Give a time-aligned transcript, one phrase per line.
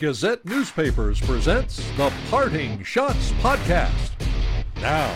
[0.00, 4.12] Gazette Newspapers presents the Parting Schotts Podcast.
[4.80, 5.12] Now,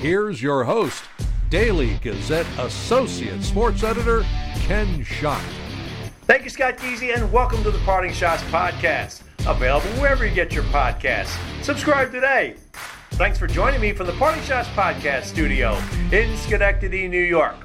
[0.00, 1.02] here's your host,
[1.50, 4.24] Daily Gazette Associate Sports Editor,
[4.60, 5.42] Ken Schott.
[6.28, 9.22] Thank you, Scott Geezy, and welcome to the Parting Schotts Podcast.
[9.44, 11.36] Available wherever you get your podcasts.
[11.64, 12.54] Subscribe today.
[13.14, 15.76] Thanks for joining me from the Parting Schotts Podcast studio
[16.12, 17.56] in Schenectady, New York.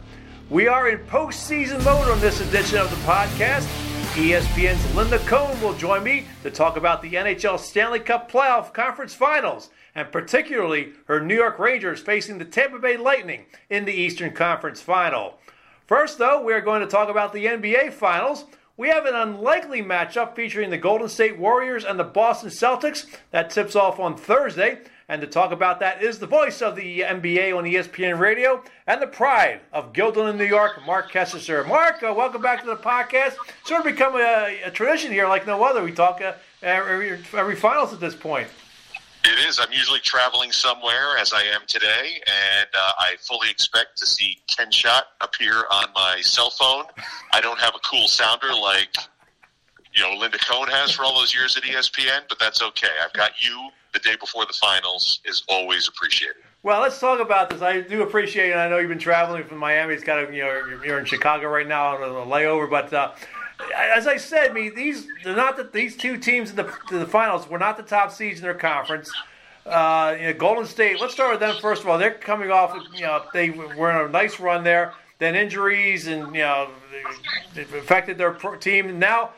[0.50, 3.93] We are in postseason mode on this edition of the podcast.
[4.14, 9.16] ESPN's Linda Cohn will join me to talk about the NHL Stanley Cup Playoff Conference
[9.16, 14.32] Finals, and particularly her New York Rangers facing the Tampa Bay Lightning in the Eastern
[14.32, 15.40] Conference Final.
[15.88, 18.46] First, though, we are going to talk about the NBA Finals.
[18.78, 23.50] We have an unlikely matchup featuring the Golden State Warriors and the Boston Celtics that
[23.50, 24.82] tips off on Thursday.
[25.10, 29.02] And to talk about that is the voice of the NBA on ESPN Radio and
[29.02, 31.68] the pride of Guilderland, New York, Marc Kestecher.
[31.68, 33.36] Marc, uh, welcome back to the podcast.
[33.66, 35.84] Sort of become a, a tradition here like no other.
[35.84, 38.48] We talk uh, every, every finals at this point.
[39.26, 39.60] It is.
[39.60, 44.38] I'm usually traveling somewhere, as I am today, and uh, I fully expect to see
[44.48, 46.86] Ken Schott appear on my cell phone.
[47.32, 48.96] I don't have a cool sounder like
[49.96, 52.90] you know Linda Cohn has for all those years at ESPN, but that's okay.
[53.02, 56.38] I've got you the day before the finals is always appreciated.
[56.64, 57.62] Well, let's talk about this.
[57.62, 58.56] I do appreciate it.
[58.56, 59.94] I know you've been traveling from Miami.
[59.94, 63.12] It's kind of you know you're in Chicago right now on a layover, but uh,
[63.76, 67.50] as I said, I mean these not the, these two teams in the, the finals
[67.50, 69.12] were not the top seeds in their conference.
[69.66, 71.00] Uh, you know, Golden State.
[71.00, 71.98] Let's start with them first of all.
[71.98, 72.78] They're coming off.
[72.96, 74.94] You know, they were in a nice run there.
[75.20, 76.70] Then injuries and you know
[77.56, 79.00] affected their team.
[79.00, 79.32] Now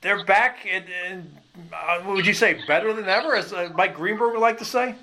[0.00, 1.38] they're back and, and
[1.72, 4.94] uh, would you say better than ever, as uh, Mike Greenberg would like to say?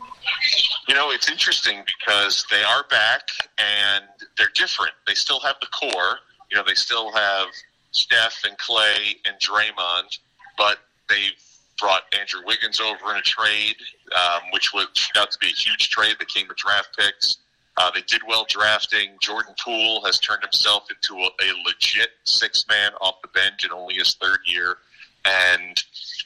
[0.87, 4.05] You know, it's interesting because they are back and
[4.37, 4.93] they're different.
[5.07, 6.19] They still have the core.
[6.51, 7.47] You know, they still have
[7.91, 10.19] Steph and Klay and Draymond,
[10.57, 11.31] but they've
[11.79, 13.75] brought Andrew Wiggins over in a trade,
[14.15, 17.37] um, which was turned out to be a huge trade that came with draft picks.
[17.77, 19.09] Uh, they did well drafting.
[19.19, 23.71] Jordan Poole has turned himself into a, a legit six man off the bench in
[23.71, 24.77] only his third year.
[25.26, 25.82] And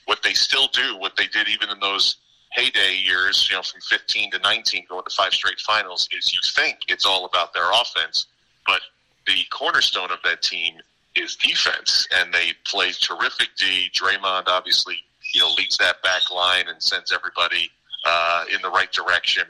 [0.06, 2.18] what they still do, what they did even in those
[2.52, 6.40] heyday years, you know, from 15 to 19, going to five straight finals, is you
[6.44, 8.28] think it's all about their offense,
[8.66, 8.82] but
[9.28, 10.76] the cornerstone of that team
[11.16, 13.90] is defense, and they play terrific D.
[13.94, 14.96] Draymond obviously,
[15.34, 17.70] you know, leads that back line and sends everybody
[18.06, 19.44] uh, in the right direction.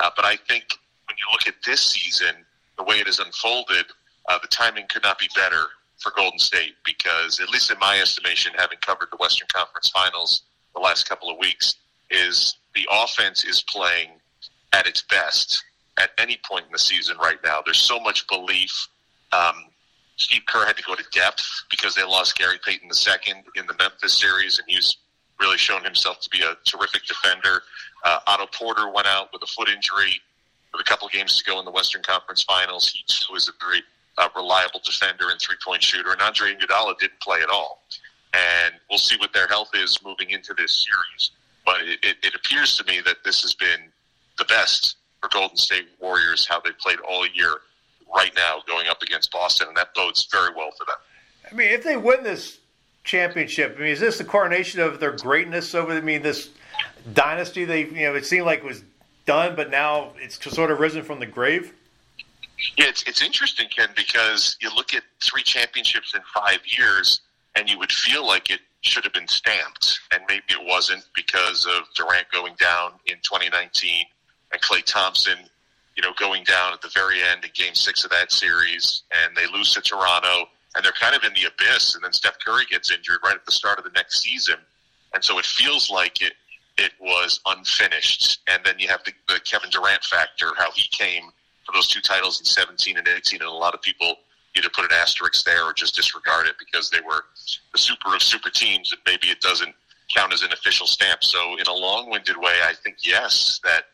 [0.00, 0.64] Uh, but I think
[1.06, 2.34] when you look at this season,
[2.76, 3.86] the way it has unfolded,
[4.28, 5.66] uh, the timing could not be better
[6.02, 10.42] for Golden State because, at least in my estimation, having covered the Western Conference Finals
[10.74, 11.74] the last couple of weeks,
[12.10, 14.10] is the offense is playing
[14.72, 15.62] at its best
[15.98, 17.60] at any point in the season right now.
[17.64, 18.88] There's so much belief.
[19.32, 19.66] Um,
[20.16, 23.74] Steve Kerr had to go to depth because they lost Gary Payton II in the
[23.78, 24.96] Memphis series, and he's
[25.40, 27.62] really shown himself to be a terrific defender.
[28.04, 30.20] Uh, Otto Porter went out with a foot injury
[30.72, 32.88] with a couple games to go in the Western Conference Finals.
[32.88, 33.82] He was a very
[34.18, 36.12] uh, reliable defender and three point shooter.
[36.12, 37.82] And Andre Iguodala didn't play at all.
[38.34, 41.30] And we'll see what their health is moving into this series.
[41.64, 43.90] But it, it, it appears to me that this has been
[44.38, 47.58] the best for Golden State Warriors, how they played all year
[48.14, 49.68] right now going up against Boston.
[49.68, 50.96] And that bodes very well for them.
[51.50, 52.58] I mean, if they win this
[53.04, 56.50] championship, I mean, is this the coronation of their greatness over, I mean, this
[57.12, 58.82] dynasty they, you know, it seemed like was
[59.26, 61.72] done, but now it's sort of risen from the grave?
[62.76, 67.20] Yeah, it's, it's interesting, Ken, because you look at three championships in five years,
[67.54, 71.66] and you would feel like it should have been stamped, and maybe it wasn't because
[71.66, 74.04] of Durant going down in 2019
[74.52, 75.38] and Klay Thompson,
[75.96, 79.36] you know, going down at the very end in Game Six of that series, and
[79.36, 81.94] they lose to Toronto, and they're kind of in the abyss.
[81.94, 84.56] And then Steph Curry gets injured right at the start of the next season,
[85.14, 86.32] and so it feels like it
[86.78, 88.40] it was unfinished.
[88.48, 91.30] And then you have the, the Kevin Durant factor, how he came
[91.72, 94.16] for those two titles in 17 and 18, and a lot of people
[94.56, 97.24] either put an asterisk there or just disregard it because they were
[97.72, 99.74] the super of super teams, and maybe it doesn't
[100.14, 101.24] count as an official stamp.
[101.24, 103.84] So, in a long-winded way, I think yes, that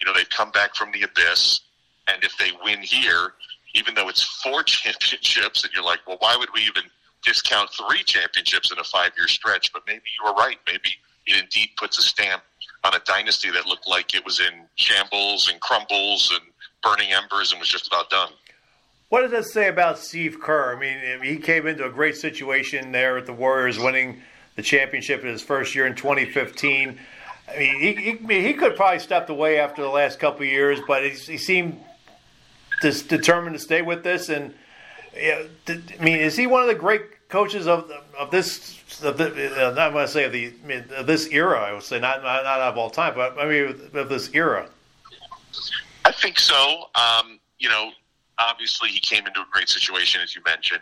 [0.00, 1.60] you know they've come back from the abyss,
[2.06, 3.34] and if they win here,
[3.74, 6.84] even though it's four championships, and you're like, well, why would we even
[7.24, 9.72] discount three championships in a five-year stretch?
[9.72, 10.58] But maybe you were right.
[10.66, 10.90] Maybe
[11.26, 12.42] it indeed puts a stamp
[12.84, 16.47] on a dynasty that looked like it was in shambles and crumbles and
[16.82, 18.30] burning embers and was just about done.
[19.08, 20.76] What does that say about Steve Kerr?
[20.76, 24.20] I mean, he came into a great situation there at the Warriors, winning
[24.56, 26.98] the championship in his first year in 2015.
[27.48, 31.04] I mean, he, he, he could probably stepped away after the last couple years, but
[31.04, 31.80] he, he seemed
[32.82, 34.28] determined to stay with this.
[34.28, 34.52] And
[35.14, 38.76] know, I mean, is he one of the great coaches of of this.
[39.02, 41.60] Of the, uh, not going to say of the I mean, of this era.
[41.60, 44.68] I would say not, not not of all time, but I mean of this era.
[46.08, 46.84] I think so.
[46.94, 47.90] Um, you know,
[48.38, 50.80] obviously he came into a great situation, as you mentioned.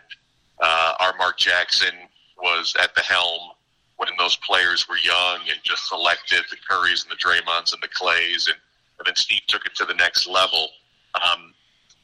[0.61, 1.93] Uh, our Mark Jackson
[2.41, 3.51] was at the helm
[3.97, 7.89] when those players were young and just selected the Currys and the Draymonds and the
[7.89, 8.55] Klays, and,
[8.99, 10.69] and then Steve took it to the next level.
[11.15, 11.53] Um,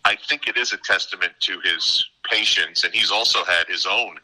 [0.04, 4.18] I think it is a testament to his patience, and he's also had his own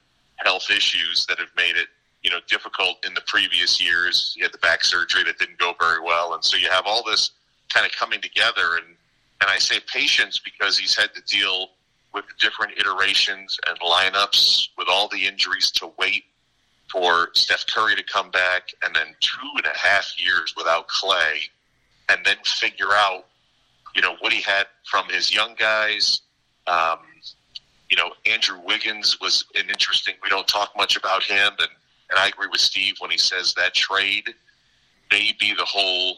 [0.43, 1.87] health issues that have made it,
[2.21, 4.33] you know, difficult in the previous years.
[4.35, 7.01] He had the back surgery that didn't go very well, and so you have all
[7.05, 7.31] this
[7.73, 8.77] kind of coming together.
[8.77, 8.95] And
[9.41, 11.69] and I say patience because he's had to deal
[12.13, 16.23] with different iterations and lineups with all the injuries to wait
[16.91, 21.37] for Steph Curry to come back, and then two and a half years without Klay,
[22.09, 23.27] and then figure out,
[23.95, 26.21] you know, what he had from his young guys.
[26.65, 26.99] Um,
[27.89, 30.15] you know, Andrew Wiggins was an interesting.
[30.23, 31.69] We don't talk much about him, and
[32.09, 34.33] and I agree with Steve when he says that trade
[35.11, 36.17] may be the whole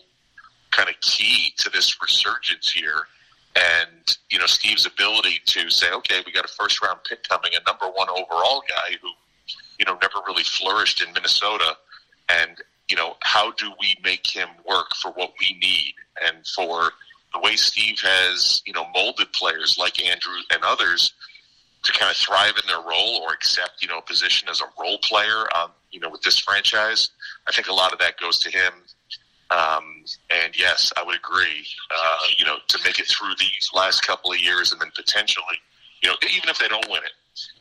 [0.71, 3.07] kind of key to this resurgence here.
[3.55, 7.51] And you know, Steve's ability to say, okay, we got a first round pick coming,
[7.53, 9.09] a number one overall guy who
[9.81, 11.75] you know, never really flourished in Minnesota.
[12.29, 12.57] And,
[12.87, 16.91] you know, how do we make him work for what we need and for
[17.33, 21.13] the way Steve has, you know, molded players like Andrew and others
[21.83, 24.65] to kind of thrive in their role or accept, you know, a position as a
[24.79, 27.09] role player, um, you know, with this franchise.
[27.47, 28.73] I think a lot of that goes to him.
[29.51, 31.65] Um, and yes, I would agree.
[31.93, 35.57] Uh, you know, to make it through these last couple of years, and then potentially,
[36.01, 37.11] you know, even if they don't win it,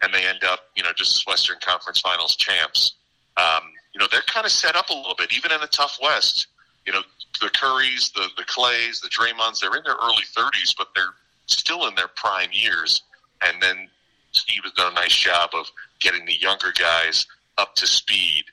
[0.03, 2.95] and they end up, you know, just Western Conference Finals champs.
[3.37, 5.99] Um, you know, they're kind of set up a little bit, even in a tough
[6.03, 6.47] West.
[6.87, 7.03] You know,
[7.41, 11.15] the Currys, the the Klays, the Draymonds, they're in their early 30s, but they're
[11.47, 13.03] still in their prime years.
[13.43, 13.89] And then
[14.33, 15.67] Steve has done a nice job of
[15.99, 17.27] getting the younger guys
[17.59, 18.45] up to speed.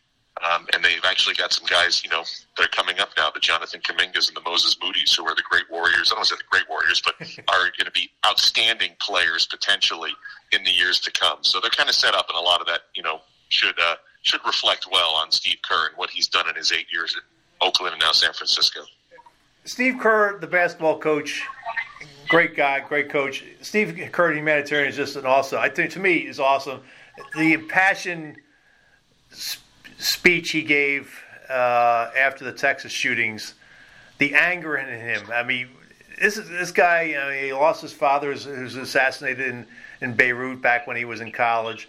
[0.44, 2.24] Um, and they've actually got some guys, you know,
[2.57, 5.44] that are coming up now, the Jonathan Kumingas and the Moses Moody's, who are the
[5.50, 6.12] great warriors.
[6.12, 7.16] I don't want to say the great warriors, but
[7.54, 10.12] are going to be outstanding players potentially
[10.51, 11.39] in the years to come.
[11.42, 13.95] So they're kind of set up, and a lot of that, you know, should uh,
[14.22, 17.24] should reflect well on Steve Kerr and what he's done in his eight years at
[17.66, 18.81] Oakland and now San Francisco.
[19.66, 21.44] Steve Kerr, the basketball coach,
[22.30, 23.44] great guy, great coach.
[23.62, 25.60] Steve Kerr, the humanitarian, is just an awesome.
[25.60, 26.81] I think to me is awesome.
[27.36, 28.38] The impassioned
[29.97, 33.53] speech he gave uh, after the Texas shootings,
[34.17, 35.29] the anger in him.
[35.33, 35.69] I mean,
[36.19, 37.03] this is, this guy.
[37.03, 39.67] You know, he lost his father, who was assassinated in
[40.01, 41.88] in Beirut back when he was in college.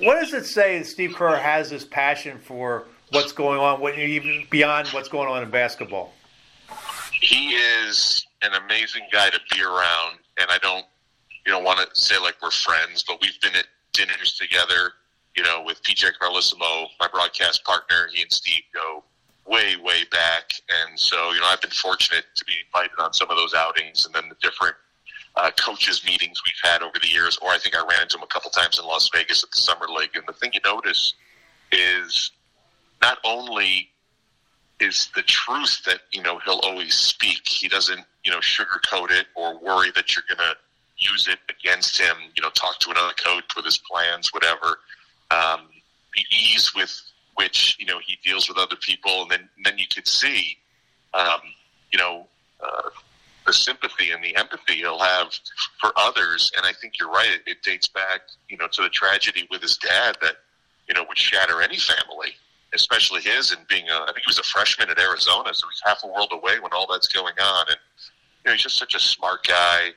[0.00, 3.98] What does it say that Steve Kerr has this passion for what's going on, what,
[3.98, 6.14] even beyond what's going on in basketball?
[7.20, 10.86] He is an amazing guy to be around, and I don't,
[11.44, 14.92] you know, want to say like we're friends, but we've been at dinners together,
[15.36, 18.08] you know, with PJ Carlesimo, my broadcast partner.
[18.12, 19.02] He and Steve go
[19.46, 23.30] way, way back, and so you know, I've been fortunate to be invited on some
[23.30, 24.76] of those outings, and then the different
[25.36, 28.22] uh, coaches meetings we've had over the years, or I think I ran into him
[28.22, 30.10] a couple times in Las Vegas at the Summer League.
[30.14, 31.14] And the thing you notice
[31.72, 32.32] is
[33.02, 33.90] not only
[34.80, 37.46] is the truth that you know he'll always speak.
[37.46, 40.56] He doesn't you know sugarcoat it or worry that you're going to
[40.96, 42.16] use it against him.
[42.36, 44.78] You know, talk to another coach with his plans, whatever.
[45.30, 45.68] Um,
[46.14, 47.00] the ease with
[47.34, 50.56] which you know he deals with other people, and then and then you could see,
[51.14, 51.40] um,
[51.92, 52.26] you know,
[52.62, 52.90] uh,
[53.48, 55.32] the sympathy and the empathy he'll have
[55.80, 56.52] for others.
[56.56, 57.30] And I think you're right.
[57.30, 60.36] It, it dates back, you know, to the tragedy with his dad that,
[60.86, 62.34] you know, would shatter any family,
[62.74, 63.52] especially his.
[63.52, 66.06] And being, a, I think he was a freshman at Arizona, so he's half a
[66.06, 67.66] world away when all that's going on.
[67.68, 67.78] And
[68.44, 69.90] you know, he's just such a smart guy.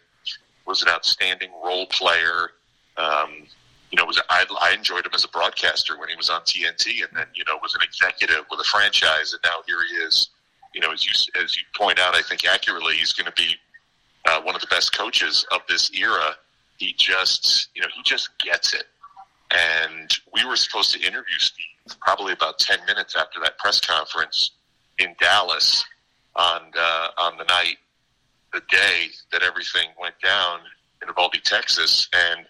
[0.66, 2.52] Was an outstanding role player.
[2.96, 3.48] Um,
[3.92, 7.04] you know, was I, I enjoyed him as a broadcaster when he was on TNT,
[7.06, 10.30] and then you know was an executive with a franchise, and now here he is
[10.74, 13.56] you know, as you as you point out, I think accurately, he's going to be
[14.28, 16.36] uh, one of the best coaches of this era.
[16.78, 18.86] He just, you know, he just gets it.
[19.52, 24.52] And we were supposed to interview Steve probably about ten minutes after that press conference
[24.98, 25.84] in Dallas
[26.36, 27.78] on uh, on the night,
[28.54, 30.60] the day that everything went down
[31.02, 32.08] in Uvalde, Texas.
[32.14, 32.46] And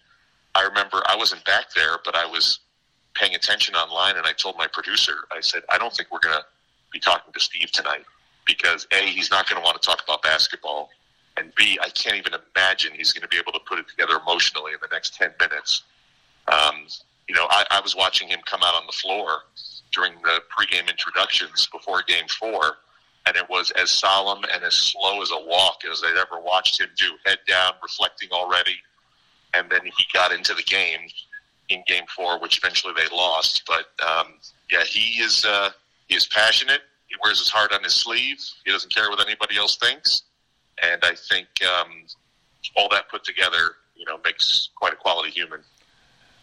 [0.55, 2.59] I remember I wasn't back there, but I was
[3.13, 6.35] paying attention online, and I told my producer, I said, I don't think we're going
[6.35, 6.45] to
[6.91, 8.05] be talking to Steve tonight
[8.45, 10.89] because A, he's not going to want to talk about basketball,
[11.37, 14.19] and B, I can't even imagine he's going to be able to put it together
[14.21, 15.83] emotionally in the next 10 minutes.
[16.47, 16.87] Um,
[17.27, 19.43] you know, I, I was watching him come out on the floor
[19.93, 22.77] during the pregame introductions before game four,
[23.25, 26.79] and it was as solemn and as slow as a walk as I'd ever watched
[26.79, 28.75] him do, head down, reflecting already.
[29.53, 31.01] And then he got into the game,
[31.71, 33.63] in Game Four, which eventually they lost.
[33.65, 34.33] But um,
[34.69, 35.71] yeah, he is uh,
[36.07, 36.81] he is passionate.
[37.07, 38.39] He wears his heart on his sleeve.
[38.65, 40.23] He doesn't care what anybody else thinks,
[40.81, 41.91] and I think um,
[42.75, 45.61] all that put together, you know, makes quite a quality human.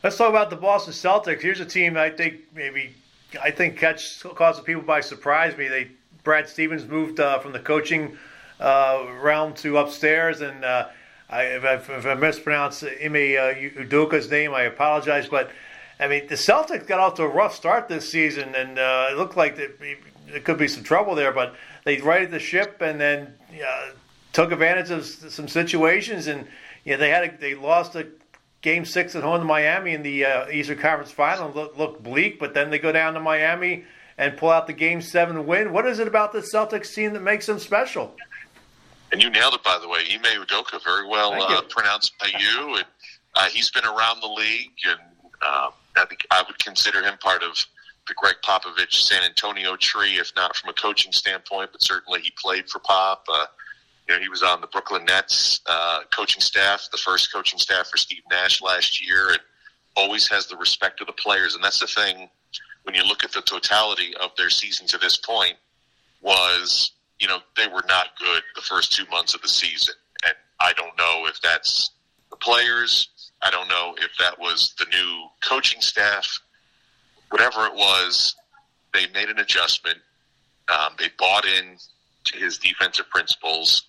[0.02, 1.40] Let's talk about the Boston Celtics.
[1.40, 2.94] Here's a team I think maybe
[3.42, 5.56] I think catch causes people by surprise.
[5.56, 5.90] Me, they
[6.24, 8.16] Brad Stevens moved uh, from the coaching
[8.60, 10.88] uh, realm to upstairs, and uh,
[11.30, 15.28] I, if, I, if I mispronounce Ime uh, Udoka's name, I apologize.
[15.28, 15.50] But
[16.00, 19.16] I mean, the Celtics got off to a rough start this season, and uh, it
[19.16, 21.32] looked like there could be some trouble there.
[21.32, 21.54] But
[21.84, 23.90] they righted the ship, and then uh,
[24.32, 26.46] took advantage of some situations, and
[26.84, 28.06] you know, they had a, they lost a
[28.60, 32.40] Game six at home to Miami in the uh, Eastern Conference Final looked look bleak,
[32.40, 33.84] but then they go down to Miami
[34.16, 35.72] and pull out the Game seven win.
[35.72, 38.16] What is it about the Celtics team that makes them special?
[39.12, 40.00] And you nailed it, by the way.
[40.12, 42.76] Ime Udoka, very well uh, pronounced by you.
[42.76, 42.84] And
[43.34, 45.00] uh, he's been around the league, and
[45.46, 47.56] um, I think I would consider him part of
[48.06, 52.32] the Gregg Popovich San Antonio tree, if not from a coaching standpoint, but certainly he
[52.42, 53.24] played for Pop.
[53.32, 53.46] Uh,
[54.08, 57.88] you know, he was on the Brooklyn Nets uh, coaching staff, the first coaching staff
[57.88, 59.40] for Steve Nash last year, and
[59.94, 61.54] always has the respect of the players.
[61.54, 62.28] And that's the thing
[62.84, 65.56] when you look at the totality of their season to this point
[66.22, 69.94] was, you know, they were not good the first two months of the season.
[70.24, 71.90] And I don't know if that's
[72.30, 73.08] the players.
[73.42, 76.40] I don't know if that was the new coaching staff.
[77.30, 78.34] Whatever it was,
[78.94, 79.98] they made an adjustment.
[80.68, 81.76] Um, they bought in
[82.24, 83.88] to his defensive principles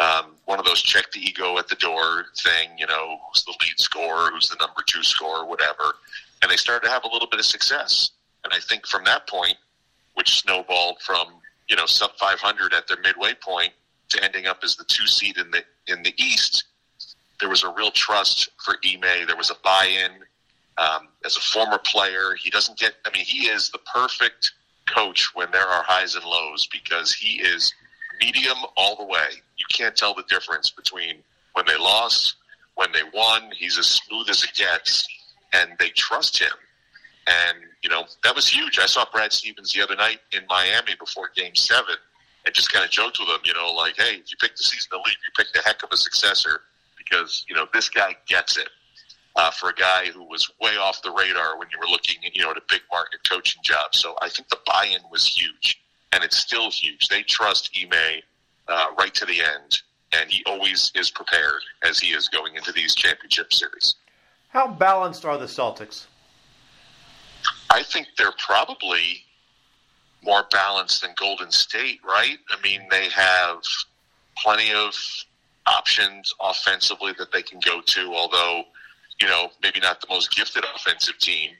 [0.00, 3.54] um, one of those check the ego at the door thing, you know, who's the
[3.60, 5.96] lead scorer, who's the number two scorer, whatever.
[6.40, 8.10] And they started to have a little bit of success.
[8.44, 9.56] And I think from that point,
[10.14, 11.26] which snowballed from,
[11.70, 13.72] you know, sub 500 at their midway point
[14.08, 16.64] to ending up as the two seed in the, in the East,
[17.38, 19.26] there was a real trust for Ime.
[19.26, 20.10] There was a buy-in.
[20.76, 24.52] Um, as a former player, he doesn't get, I mean, he is the perfect
[24.92, 27.72] coach when there are highs and lows because he is
[28.20, 29.28] medium all the way.
[29.56, 31.16] You can't tell the difference between
[31.52, 32.34] when they lost,
[32.74, 33.50] when they won.
[33.56, 35.06] He's as smooth as it gets,
[35.52, 36.50] and they trust him.
[37.30, 38.80] And, you know, that was huge.
[38.80, 41.94] I saw Brad Stevens the other night in Miami before game seven
[42.44, 44.64] and just kind of joked with him, you know, like, hey, if you pick the
[44.64, 46.62] season to leave, you picked a heck of a successor
[46.98, 48.68] because, you know, this guy gets it.
[49.36, 52.42] Uh, for a guy who was way off the radar when you were looking, you
[52.42, 53.94] know, at a big market coaching job.
[53.94, 55.80] So I think the buy-in was huge
[56.12, 57.06] and it's still huge.
[57.06, 58.22] They trust Ime
[58.66, 59.82] uh, right to the end,
[60.12, 63.94] and he always is prepared as he is going into these championship series.
[64.48, 66.06] How balanced are the Celtics?
[67.70, 69.24] I think they're probably
[70.22, 72.36] more balanced than Golden State, right?
[72.50, 73.62] I mean, they have
[74.36, 74.94] plenty of
[75.66, 78.64] options offensively that they can go to, although,
[79.20, 81.50] you know, maybe not the most gifted offensive team,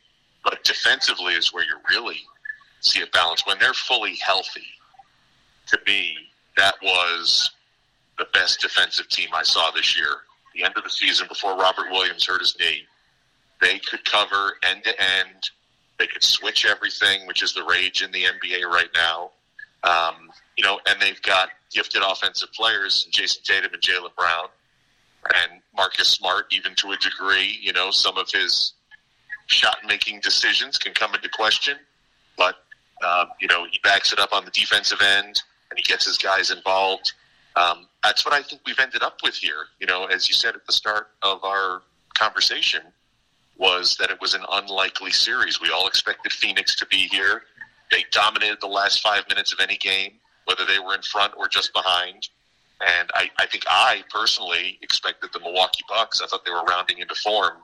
[0.44, 2.20] but defensively is where you're really
[2.80, 3.46] see a balance.
[3.46, 4.66] When they're fully healthy,
[5.66, 6.16] to me,
[6.56, 7.50] that was
[8.18, 10.16] the best defensive team I saw this year.
[10.54, 12.82] The end of the season before Robert Williams hurt his knee,
[13.60, 15.50] they could cover end to end.
[16.00, 19.32] They could switch everything, which is the rage in the NBA right now.
[19.84, 24.46] Um, you know, and they've got gifted offensive players, Jayson Tatum and Jaylen Brown,
[25.34, 27.58] and Marcus Smart, even to a degree.
[27.60, 28.72] You know, some of his
[29.44, 31.76] shot making decisions can come into question,
[32.38, 32.56] but
[33.06, 36.16] um, you know, he backs it up on the defensive end and he gets his
[36.16, 37.12] guys involved.
[37.56, 39.66] Um, that's what I think we've ended up with here.
[39.80, 41.82] You know, as you said at the start of our
[42.14, 42.80] conversation,
[43.60, 45.60] was that it was an unlikely series.
[45.60, 47.42] We all expected Phoenix to be here.
[47.90, 50.14] They dominated the last five minutes of any game,
[50.46, 52.28] whether they were in front or just behind.
[52.80, 56.22] And I, I think I personally expected the Milwaukee Bucks.
[56.22, 57.58] I thought they were rounding into form,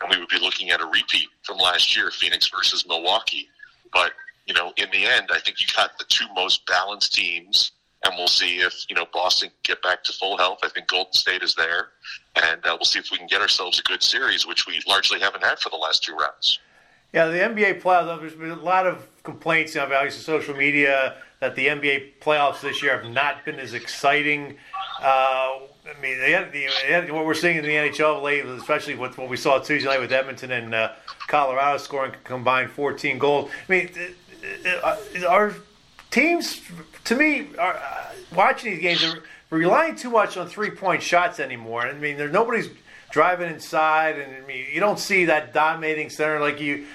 [0.00, 3.48] and we would be looking at a repeat from last year, Phoenix versus Milwaukee.
[3.92, 4.12] But
[4.46, 7.72] you know, in the end, I think you got the two most balanced teams,
[8.06, 10.60] and we'll see if you know Boston get back to full health.
[10.62, 11.88] I think Golden State is there,
[12.36, 15.20] and uh, we'll see if we can get ourselves a good series, which we largely
[15.20, 16.60] haven't had for the last two rounds.
[17.12, 18.20] Yeah, the NBA playoffs.
[18.20, 22.82] There's been a lot of complaints on obviously social media that the NBA playoffs this
[22.82, 24.56] year have not been as exciting.
[25.00, 29.28] Uh, I mean, they had, what we're seeing in the NHL lately, especially with what
[29.28, 30.92] we saw Tuesday night with Edmonton and uh,
[31.28, 33.50] Colorado scoring combined 14 goals.
[33.68, 33.90] I mean,
[34.82, 34.96] uh,
[35.28, 35.54] our
[36.10, 36.60] teams,
[37.06, 37.74] to me, uh,
[38.34, 41.82] watching these games they're relying too much on three point shots anymore.
[41.82, 42.68] I mean, there's nobody's
[43.10, 46.86] driving inside, and I mean, you don't see that dominating center like you.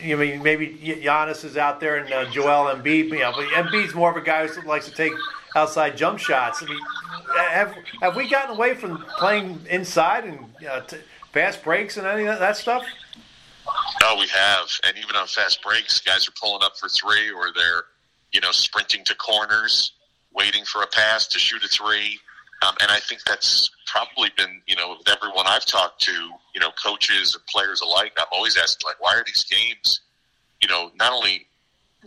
[0.00, 3.94] You mean maybe Giannis is out there and uh, Joel Embiid, you know, but Embiid's
[3.94, 5.12] more of a guy who likes to take
[5.56, 6.62] outside jump shots.
[6.62, 6.78] I mean,
[7.38, 10.98] have have we gotten away from playing inside and uh, t-
[11.32, 12.84] fast breaks and any of that stuff?
[14.02, 17.46] Oh, we have, and even on fast breaks, guys are pulling up for three, or
[17.54, 17.84] they're,
[18.34, 19.92] you know, sprinting to corners,
[20.34, 22.18] waiting for a pass to shoot a three.
[22.66, 26.60] Um, and I think that's probably been, you know, with everyone I've talked to, you
[26.60, 28.12] know, coaches and players alike.
[28.18, 30.00] I'm always asking, like, why are these games,
[30.60, 31.46] you know, not only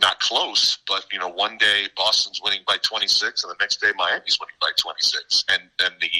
[0.00, 3.90] not close, but you know, one day Boston's winning by 26, and the next day
[3.96, 6.10] Miami's winning by 26, and and the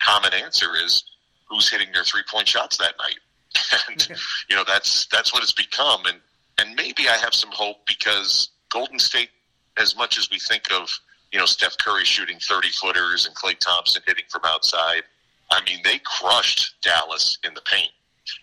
[0.00, 1.04] common answer is
[1.48, 3.18] who's hitting their three point shots that night,
[3.88, 4.08] and
[4.50, 6.18] you know that's that's what it's become, and
[6.58, 9.30] and maybe I have some hope because Golden State,
[9.78, 10.88] as much as we think of
[11.32, 15.02] you know Steph Curry shooting 30 footers and Klay Thompson hitting from outside,
[15.50, 17.90] I mean they crushed Dallas in the paint,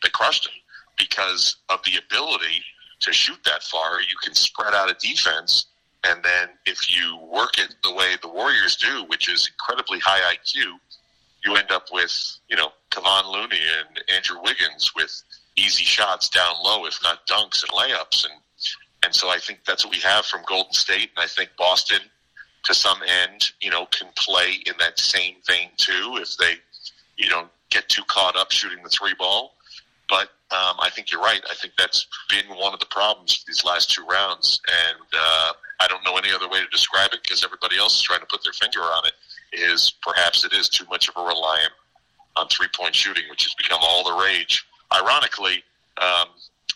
[0.04, 0.54] they crushed them
[0.98, 2.64] because of the ability
[3.02, 5.68] to shoot that far, you can spread out a defense.
[6.04, 10.36] And then if you work it the way the Warriors do, which is incredibly high
[10.36, 10.64] IQ,
[11.44, 15.24] you end up with, you know, Kevon Looney and Andrew Wiggins with
[15.56, 18.26] easy shots down low, if not dunks and layups.
[18.26, 18.34] And,
[19.06, 21.12] and so I think that's what we have from Golden State.
[21.16, 22.00] And I think Boston,
[22.64, 26.56] to some end, you know, can play in that same vein too if they,
[27.16, 29.54] you know, get too caught up shooting the three ball.
[30.10, 31.42] But um, I think you're right.
[31.50, 35.88] I think that's been one of the problems these last two rounds, and uh, I
[35.88, 38.44] don't know any other way to describe it because everybody else is trying to put
[38.44, 39.14] their finger on it.
[39.52, 41.74] Is perhaps it is too much of a reliant
[42.36, 44.66] on three point shooting, which has become all the rage.
[44.94, 45.64] Ironically,
[45.98, 46.28] um,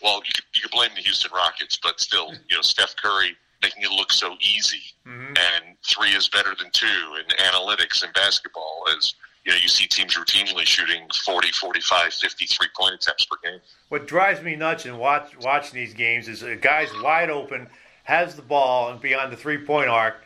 [0.02, 3.36] well, you could, you could blame the Houston Rockets, but still, you know, Steph Curry
[3.62, 5.34] making it look so easy, mm-hmm.
[5.36, 6.86] and three is better than two,
[7.18, 9.14] and analytics in basketball is
[9.44, 13.60] you know, you see teams routinely shooting 40, 45, 53 point attempts per game.
[13.88, 17.68] What drives me nuts in watch, watching these games is a guy's wide open,
[18.04, 20.16] has the ball and beyond the three point arc,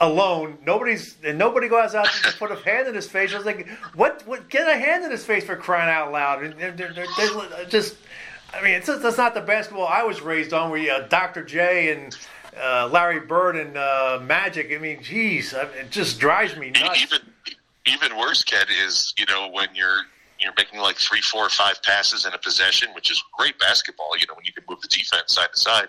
[0.00, 0.58] alone.
[0.66, 3.32] Nobody's and nobody goes out to put a hand in his face.
[3.32, 4.22] I was like, what?
[4.26, 4.48] What?
[4.48, 6.42] Get a hand in his face for crying out loud!
[6.42, 7.96] And they're, they're, they're just,
[8.54, 10.70] I mean, it's that's not the basketball I was raised on.
[10.70, 11.42] Where you, uh, Dr.
[11.44, 12.16] J and
[12.60, 14.72] uh, Larry Bird and uh, Magic.
[14.72, 17.02] I mean, geez, it just drives me nuts.
[17.02, 17.20] Even
[17.86, 20.02] even worse, Ken, is you know when you're
[20.38, 24.16] you're making like three, four, five passes in a possession, which is great basketball.
[24.18, 25.88] You know when you can move the defense side to side,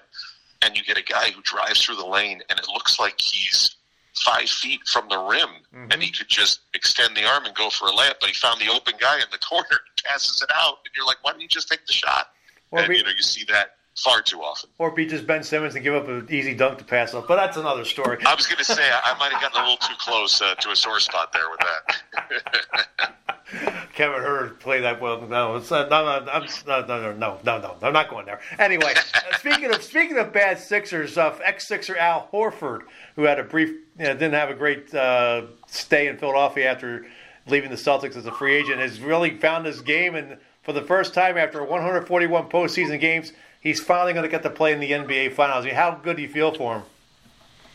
[0.62, 3.76] and you get a guy who drives through the lane, and it looks like he's
[4.16, 5.92] five feet from the rim, mm-hmm.
[5.92, 8.62] and he could just extend the arm and go for a layup, but he found
[8.62, 11.48] the open guy in the corner, passes it out, and you're like, why didn't you
[11.48, 12.28] just take the shot?
[12.74, 14.70] And you know you see that far too often.
[14.78, 17.28] Or beat just Ben Simmons and give up an easy dunk to pass off.
[17.28, 18.18] But that's another story.
[18.26, 20.72] I was going to say I, might have gotten a little too close uh, to
[20.72, 23.14] a sore spot there with that.
[23.94, 25.22] Kevin Hurd played that well.
[25.22, 28.40] No, it's, uh, no, no, I'm, no, no, no, no, no, I'm not going there.
[28.58, 32.82] Anyway, uh, speaking of speaking of bad Sixers, uh, ex Sixer Al Horford,
[33.16, 37.06] who had a brief, you know, didn't have a great uh, stay in Philadelphia after
[37.46, 40.82] leaving the Celtics as a free agent, has really found his game and for the
[40.82, 44.92] first time after 141 postseason games he's finally going to get to play in the
[44.92, 45.64] NBA Finals.
[45.64, 46.84] I mean, how good do you feel for him?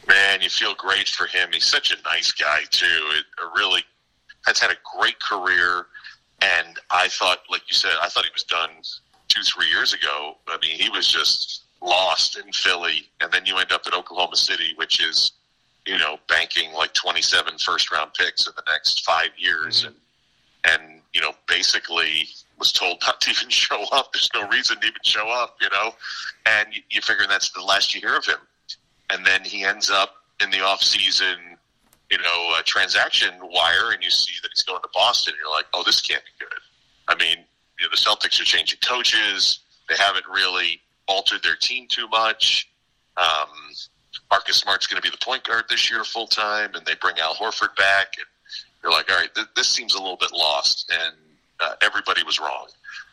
[0.07, 1.49] Man, you feel great for him.
[1.53, 2.87] He's such a nice guy too.
[2.87, 3.25] It
[3.57, 3.83] really
[4.47, 5.87] has had a great career,
[6.41, 8.71] and I thought, like you said, I thought he was done
[9.29, 10.37] two, three years ago.
[10.47, 14.37] I mean, he was just lost in Philly, and then you end up at Oklahoma
[14.37, 15.33] City, which is,
[15.87, 19.89] you know, banking like 27 first round picks in the next five years, mm-hmm.
[19.89, 19.97] and
[20.69, 24.13] and you know, basically was told not to even show up.
[24.13, 25.95] There's no reason to even show up, you know.
[26.47, 28.39] And you, you figure that's the last you hear of him.
[29.11, 31.37] And then he ends up in the off season,
[32.11, 35.35] you know, a transaction wire, and you see that he's going to Boston.
[35.35, 36.61] And you're like, oh, this can't be good.
[37.09, 37.45] I mean,
[37.79, 39.61] you know, the Celtics are changing coaches.
[39.89, 42.71] They haven't really altered their team too much.
[43.17, 43.49] Um,
[44.31, 47.19] Marcus Smart's going to be the point guard this year full time, and they bring
[47.19, 48.27] Al Horford back, and
[48.83, 50.93] you're like, all right, th- this seems a little bit lost.
[50.93, 51.17] And
[51.61, 52.69] uh, everybody was wrong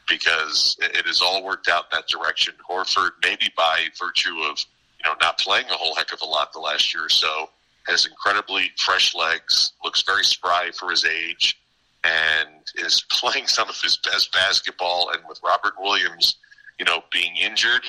[0.08, 2.54] because it has all worked out in that direction.
[2.68, 4.64] Horford, maybe by virtue of
[5.00, 7.50] you know not playing a whole heck of a lot the last year or so,
[7.88, 11.60] has incredibly fresh legs, looks very spry for his age,
[12.04, 15.12] and is playing some of his best basketball.
[15.14, 16.38] And with Robert Williams,
[16.80, 17.84] you know, being injured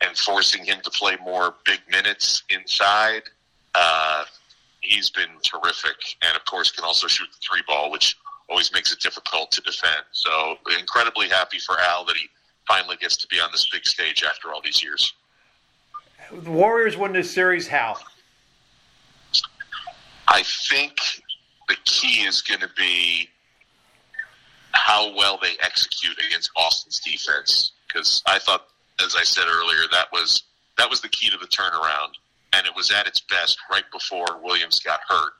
[0.00, 3.22] and forcing him to play more big minutes inside,
[3.74, 4.24] uh,
[4.80, 5.96] he's been terrific.
[6.22, 8.16] And of course, can also shoot the three ball, which
[8.50, 10.02] always makes it difficult to defend.
[10.12, 12.28] So incredibly happy for Al that he
[12.66, 15.14] finally gets to be on this big stage after all these years.
[16.32, 17.96] The Warriors win this series how?
[20.28, 20.92] I think
[21.68, 23.28] the key is going to be
[24.72, 28.66] how well they execute against Boston's defense because I thought,
[29.04, 30.44] as I said earlier, that was
[30.78, 32.12] that was the key to the turnaround,
[32.52, 35.32] and it was at its best right before Williams got hurt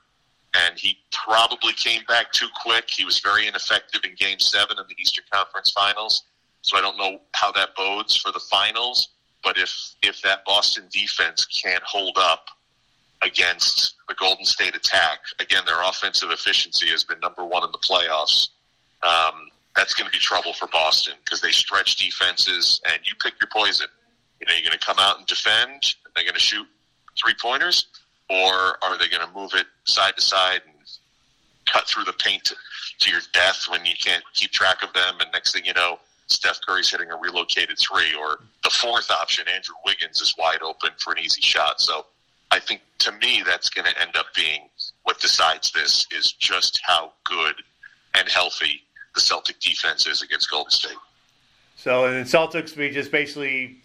[0.55, 2.89] and he probably came back too quick.
[2.89, 6.23] He was very ineffective in Game Seven of the Eastern Conference Finals,
[6.61, 9.09] so I don't know how that bodes for the finals.
[9.43, 12.47] But if if that Boston defense can't hold up
[13.23, 17.77] against the Golden State attack, again, their offensive efficiency has been number one in the
[17.77, 18.49] playoffs.
[19.03, 23.33] Um, that's going to be trouble for Boston because they stretch defenses, and you pick
[23.39, 23.87] your poison.
[24.39, 25.95] You know, you're going to come out and defend.
[26.15, 26.67] They're going to shoot
[27.21, 27.87] three pointers,
[28.31, 30.75] or are they going to move it side to side and
[31.65, 32.55] cut through the paint to,
[32.99, 35.15] to your death when you can't keep track of them?
[35.19, 39.45] And next thing you know, Steph Curry's hitting a relocated three, or the fourth option,
[39.53, 41.81] Andrew Wiggins, is wide open for an easy shot.
[41.81, 42.05] So
[42.51, 44.69] I think to me, that's going to end up being
[45.03, 47.55] what decides this is just how good
[48.13, 48.81] and healthy
[49.13, 50.97] the Celtic defense is against Golden State.
[51.75, 53.77] So, in Celtics, we just basically,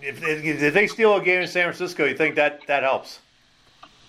[0.00, 3.18] if, if they steal a game in San Francisco, you think that that helps?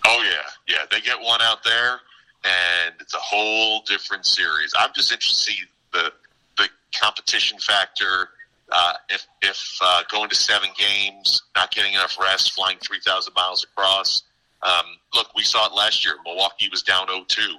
[0.07, 0.85] Oh yeah, yeah.
[0.91, 1.99] They get one out there,
[2.43, 4.73] and it's a whole different series.
[4.77, 5.63] I'm just interested to see
[5.93, 6.13] the
[6.57, 8.29] the competition factor.
[8.71, 13.33] Uh, if if uh, going to seven games, not getting enough rest, flying three thousand
[13.35, 14.23] miles across.
[14.63, 16.15] Um, look, we saw it last year.
[16.25, 17.55] Milwaukee was down 0-2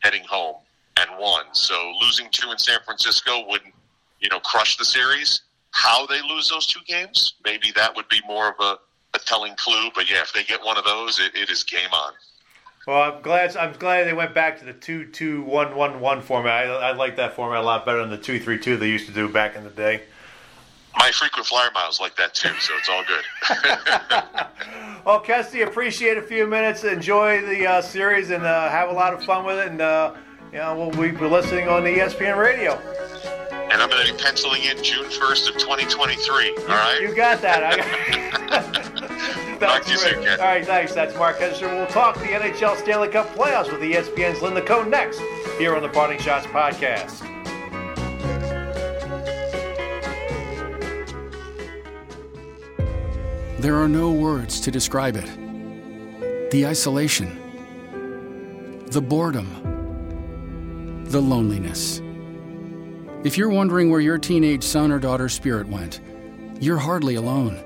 [0.00, 0.56] heading home
[0.98, 1.44] and won.
[1.52, 3.72] So losing two in San Francisco wouldn't,
[4.20, 5.40] you know, crush the series.
[5.70, 8.76] How they lose those two games, maybe that would be more of a,
[9.14, 9.90] a telling clue.
[9.94, 12.12] But yeah, if they get one of those, it, it is game on.
[12.86, 13.56] Well, I'm glad.
[13.56, 16.66] I'm glad they went back to the two two one one one format.
[16.66, 19.06] I, I like that format a lot better than the two three two they used
[19.06, 20.02] to do back in the day.
[20.98, 23.24] My frequent flyer miles like that too, so it's all good.
[25.04, 26.82] well, Kesty, appreciate a few minutes.
[26.82, 29.68] Enjoy the uh, series and uh, have a lot of fun with it.
[29.68, 30.14] And uh,
[30.52, 32.72] yeah, we'll be listening on the ESPN radio.
[33.70, 36.56] And I'm going to be penciling in June 1st of 2023.
[36.58, 36.98] All right?
[37.00, 38.96] You got that.
[39.60, 40.40] Talk to you soon, Ken.
[40.40, 40.94] All right, thanks.
[40.94, 41.70] That's Marc Kestecher.
[41.70, 45.20] We'll talk the NHL Stanley Cup playoffs with ESPN's Linda Cohn next
[45.58, 47.26] here on the Parting Schotts podcast.
[53.58, 56.50] There are no words to describe it.
[56.50, 57.36] The isolation,
[58.86, 62.00] the boredom, the loneliness.
[63.22, 66.00] If you're wondering where your teenage son or daughter's spirit went,
[66.58, 67.62] you're hardly alone.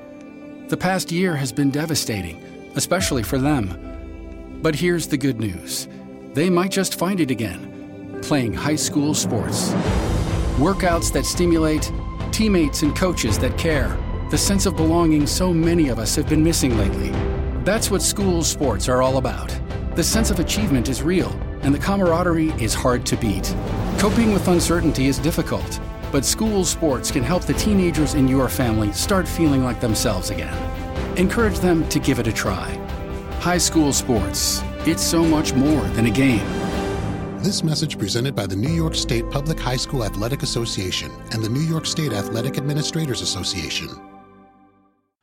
[0.75, 2.43] The past year has been devastating,
[2.75, 4.59] especially for them.
[4.61, 5.87] But here's the good news
[6.33, 9.71] they might just find it again, playing high school sports.
[10.59, 11.93] Workouts that stimulate,
[12.33, 13.97] teammates and coaches that care,
[14.33, 17.11] the sense of belonging so many of us have been missing lately.
[17.63, 19.57] That's what school sports are all about.
[19.95, 21.31] The sense of achievement is real
[21.63, 23.55] and the camaraderie is hard to beat.
[23.99, 25.79] Coping with uncertainty is difficult,
[26.14, 30.57] but school sports can help the teenagers in your family start feeling like themselves again.
[31.18, 32.70] Encourage them to give it a try.
[33.40, 36.46] High school sports, it's so much more than a game.
[37.42, 41.48] This message presented by the New York State Public High School Athletic Association and the
[41.48, 43.88] New York State Athletic Administrators Association.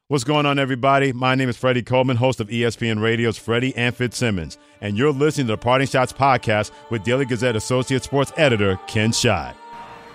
[0.09, 1.13] What's going on, everybody?
[1.13, 5.47] My name is Freddie Coleman, host of ESPN Radio's Freddie and Fitzsimmons, and you're listening
[5.47, 9.55] to the Parting Schotts podcast with Daily Gazette Associate Sports Editor Ken Schott.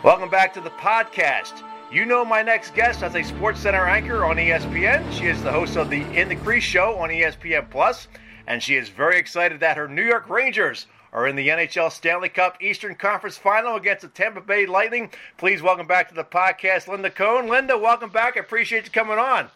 [0.07, 1.65] Welcome back to the podcast.
[1.91, 5.13] You know my next guest as a Sports Center anchor on ESPN.
[5.13, 8.07] She is the host of the In the Crease show on ESPN Plus,
[8.47, 12.29] and she is very excited that her New York Rangers are in the NHL Stanley
[12.29, 15.11] Cup Eastern Conference Final against the Tampa Bay Lightning.
[15.39, 17.49] Please welcome back to the podcast, Linda Cohn.
[17.49, 18.37] Linda, welcome back.
[18.37, 19.49] I appreciate you coming on.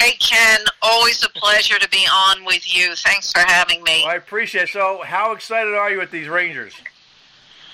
[0.00, 2.96] Hey, Ken, always a pleasure to be on with you.
[2.96, 4.00] Thanks for having me.
[4.02, 4.70] Well, I appreciate it.
[4.70, 6.74] So, how excited are you with these Rangers?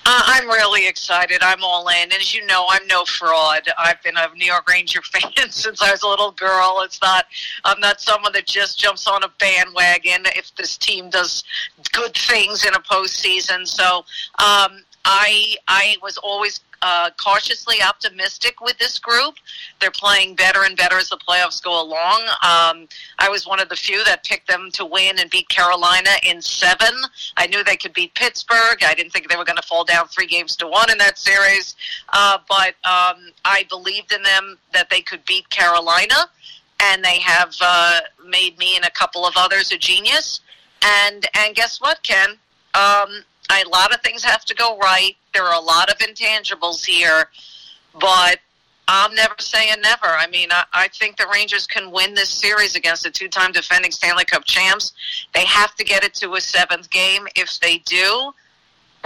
[0.04, 1.42] I'm really excited.
[1.42, 2.12] I'm all in.
[2.12, 3.62] As you know, I'm no fraud.
[3.78, 6.80] I've been a New York Ranger fan since I was a little girl.
[6.84, 7.26] It's not,
[7.64, 11.44] I'm not someone that just jumps on a bandwagon if this team does
[11.92, 13.66] good things in a postseason.
[13.66, 13.98] So
[14.38, 19.36] um, I, I was always uh, cautiously optimistic with this group.
[19.80, 22.22] They're playing better and better as the playoffs go along.
[22.42, 26.10] Um, I was one of the few that picked them to win and beat Carolina
[26.24, 26.92] in seven.
[27.36, 28.82] I knew they could beat Pittsburgh.
[28.84, 31.18] I didn't think they were going to fall down three games to one in that
[31.18, 31.76] series,
[32.12, 36.26] uh, but um, I believed in them that they could beat Carolina,
[36.82, 40.40] and they have uh, made me and a couple of others a genius.
[40.82, 42.30] And and guess what, Ken?
[42.74, 43.22] Um,
[43.60, 45.16] a lot of things have to go right.
[45.34, 47.28] There are a lot of intangibles here,
[48.00, 48.38] but
[48.88, 50.06] I'm never saying never.
[50.06, 53.52] I mean, I, I think the Rangers can win this series against the two time
[53.52, 54.92] defending Stanley Cup champs.
[55.34, 57.26] They have to get it to a seventh game.
[57.34, 58.32] If they do,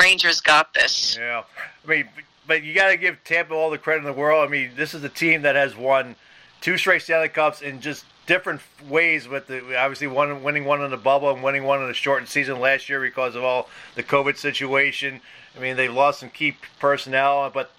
[0.01, 1.17] Rangers got this.
[1.19, 1.43] Yeah.
[1.85, 2.09] I mean,
[2.47, 4.47] but you got to give Tampa all the credit in the world.
[4.47, 6.17] I mean, this is a team that has won
[6.61, 10.91] two straight Stanley Cups in just different ways with the obviously one winning one in
[10.91, 14.03] the bubble and winning one in the shortened season last year because of all the
[14.03, 15.21] COVID situation.
[15.57, 17.71] I mean, they lost some key personnel, but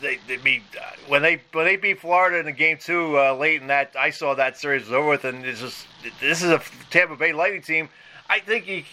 [0.00, 3.34] they, they beat uh, when they when they beat Florida in the game two uh,
[3.34, 3.94] late in that.
[3.98, 5.86] I saw that series was over with, and it's just
[6.20, 7.88] this is a Tampa Bay Lightning team.
[8.28, 8.84] I think you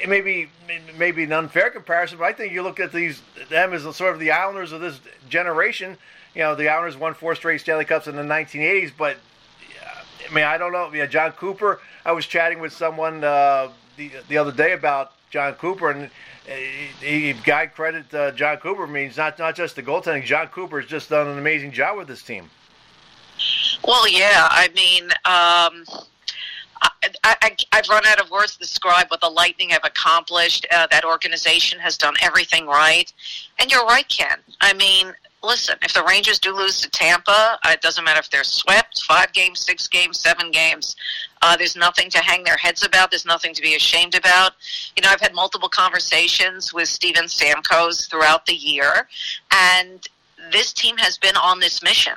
[0.00, 0.48] it may be
[0.96, 3.20] maybe an unfair comparison, but I think you look at these
[3.50, 5.96] them as sort of the Islanders of this generation.
[6.34, 9.16] You know, the Islanders won four straight Stanley Cups in the 1980s, but
[10.28, 10.90] I mean, I don't know.
[10.92, 11.80] Yeah, Jon Cooper.
[12.04, 16.10] I was chatting with someone uh, the the other day about Jon Cooper, and
[17.00, 20.24] he, he guy credit uh, Jon Cooper means not not just the goaltending.
[20.24, 22.50] Jon Cooper has just done an amazing job with this team.
[23.86, 24.48] Well, yeah.
[24.50, 25.84] I mean, um,
[27.24, 30.66] I, have run out of words to describe what the Lightning have accomplished.
[30.70, 33.12] Uh, that organization has done everything right,
[33.58, 34.38] and you're right, Ken.
[34.60, 35.12] I mean,
[35.48, 39.02] listen, if the Rangers do lose to Tampa, uh, it doesn't matter if they're swept,
[39.02, 40.94] five games, six games, seven games.
[41.40, 43.10] Uh, there's nothing to hang their heads about.
[43.10, 44.52] There's nothing to be ashamed about.
[44.94, 49.08] You know, I've had multiple conversations with Steven Stamkos throughout the year,
[49.52, 50.06] and
[50.52, 52.14] this team has been on this mission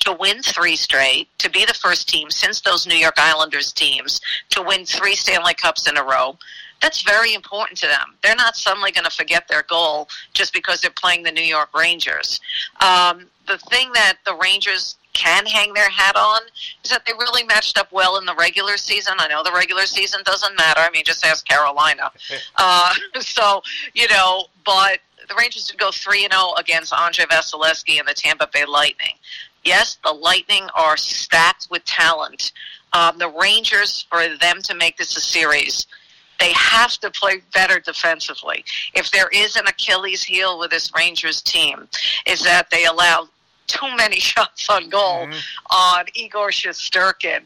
[0.00, 4.20] to win three straight, to be the first team since those New York Islanders teams
[4.50, 6.36] to win three Stanley Cups in a row.
[6.84, 8.14] That's very important to them.
[8.22, 11.70] They're not suddenly going to forget their goal just because they're playing the New York
[11.74, 12.42] Rangers.
[12.82, 16.42] Um, the thing that the Rangers can hang their hat on
[16.84, 19.14] is that they really matched up well in the regular season.
[19.16, 20.80] I know the regular season doesn't matter.
[20.80, 22.10] I mean, just ask Carolina.
[22.56, 23.62] uh, so,
[23.94, 28.46] you know, but the Rangers did go 3 0 against Andrei Vasilevskiy and the Tampa
[28.52, 29.14] Bay Lightning.
[29.64, 32.52] Yes, the Lightning are stacked with talent.
[32.92, 35.86] Um, the Rangers, for them to make this a series,
[36.40, 38.64] they have to play better defensively.
[38.94, 41.88] If there is an Achilles heel with this Rangers team,
[42.26, 43.28] is that they allow
[43.66, 45.38] too many shots on goal mm-hmm.
[45.70, 47.42] on Igor Shesterkin.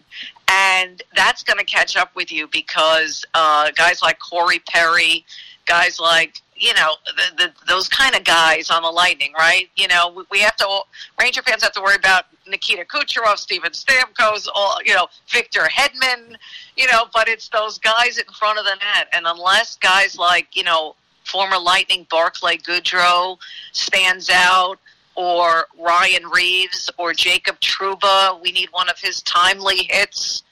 [0.50, 5.24] And that's going to catch up with you because uh, guys like Corey Perry,
[5.66, 9.68] guys like you know the, the, those kind of guys on the Lightning, right?
[9.76, 10.80] You know, we, have to
[11.20, 16.36] Ranger fans have to worry about Nikita Kucherov, Steven Stamkos, all you know, Victor Hedman,
[16.76, 20.56] you know, but it's those guys in front of the net, and unless guys like
[20.56, 20.94] you know
[21.24, 23.38] former Lightning Barclay Goodrow
[23.72, 24.78] stands out.
[25.20, 28.40] Or Ryan Reaves, or Jacob Trouba.
[28.40, 30.44] We need one of his timely hits.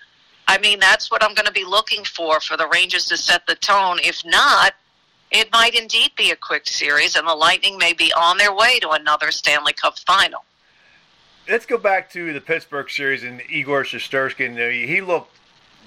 [0.48, 3.46] I mean, that's what I'm going to be looking for for the Rangers to set
[3.46, 3.98] the tone.
[4.02, 4.74] If not,
[5.30, 8.78] it might indeed be a quick series, and the Lightning may be on their way
[8.80, 10.44] to another Stanley Cup final.
[11.48, 14.86] Let's go back to the Pittsburgh series and Igor Shesterkin.
[14.86, 15.32] He looked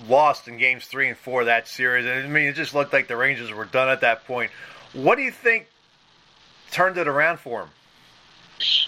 [0.08, 2.06] lost in games three and four of that series.
[2.06, 4.52] I mean, it just looked like the Rangers were done at that point.
[4.93, 5.67] What do you think
[6.71, 7.69] turned it around for him?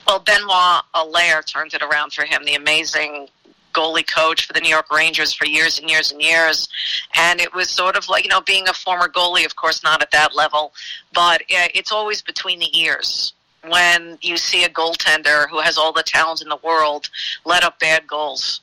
[0.08, 2.46] Well, Benoit Allaire turned it around for him.
[2.46, 3.28] The amazing
[3.72, 6.68] goalie coach for the New York Rangers for years and years and years.
[7.16, 10.02] And it was sort of like, you know, being a former goalie, of course, not
[10.02, 10.74] at that level,
[11.14, 13.34] but it's always between the ears
[13.68, 17.10] when you see a goaltender who has all the talent in the world
[17.46, 18.62] let up bad goals.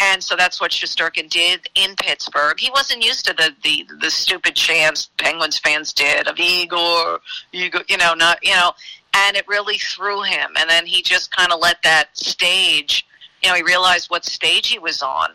[0.00, 2.58] And so that's what Shesterkin did in Pittsburgh.
[2.58, 7.18] He wasn't used to the, the, the stupid chants Penguins fans did of Igor,
[7.52, 8.72] Igor, you know, not, you know,
[9.14, 10.50] and it really threw him.
[10.56, 13.07] And then he just kind of let that stage
[13.42, 15.30] you know, he realized what stage he was on.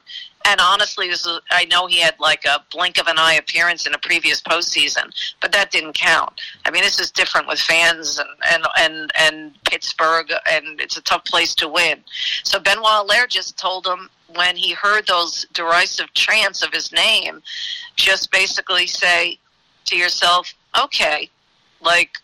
[0.46, 3.88] And honestly, this is, I know he had like a blink of an eye appearance
[3.88, 6.42] in a previous postseason, but that didn't count.
[6.66, 11.02] I mean, this is different with fans and and and, and Pittsburgh, and it's a
[11.02, 12.00] tough place to win.
[12.44, 17.42] So Benoit Allaire just told him when he heard those derisive chants of his name,
[17.96, 19.40] just basically say
[19.86, 21.30] to yourself, "Okay,
[21.80, 22.18] like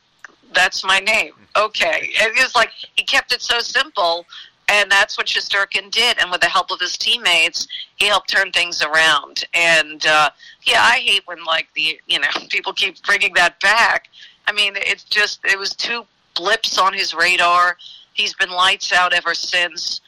[0.52, 4.26] that's my name." Okay, and was like he kept it so simple
[4.70, 6.20] and that's what Shesterkin did.
[6.20, 9.44] And with the help of his teammates, he helped turn things around.
[9.54, 10.30] And uh,
[10.64, 14.08] yeah, I hate when like the you know people keep bringing that back.
[14.48, 16.06] I mean, it's just it was two
[16.36, 17.78] blips on his radar.
[18.14, 20.02] He's been lights out ever since.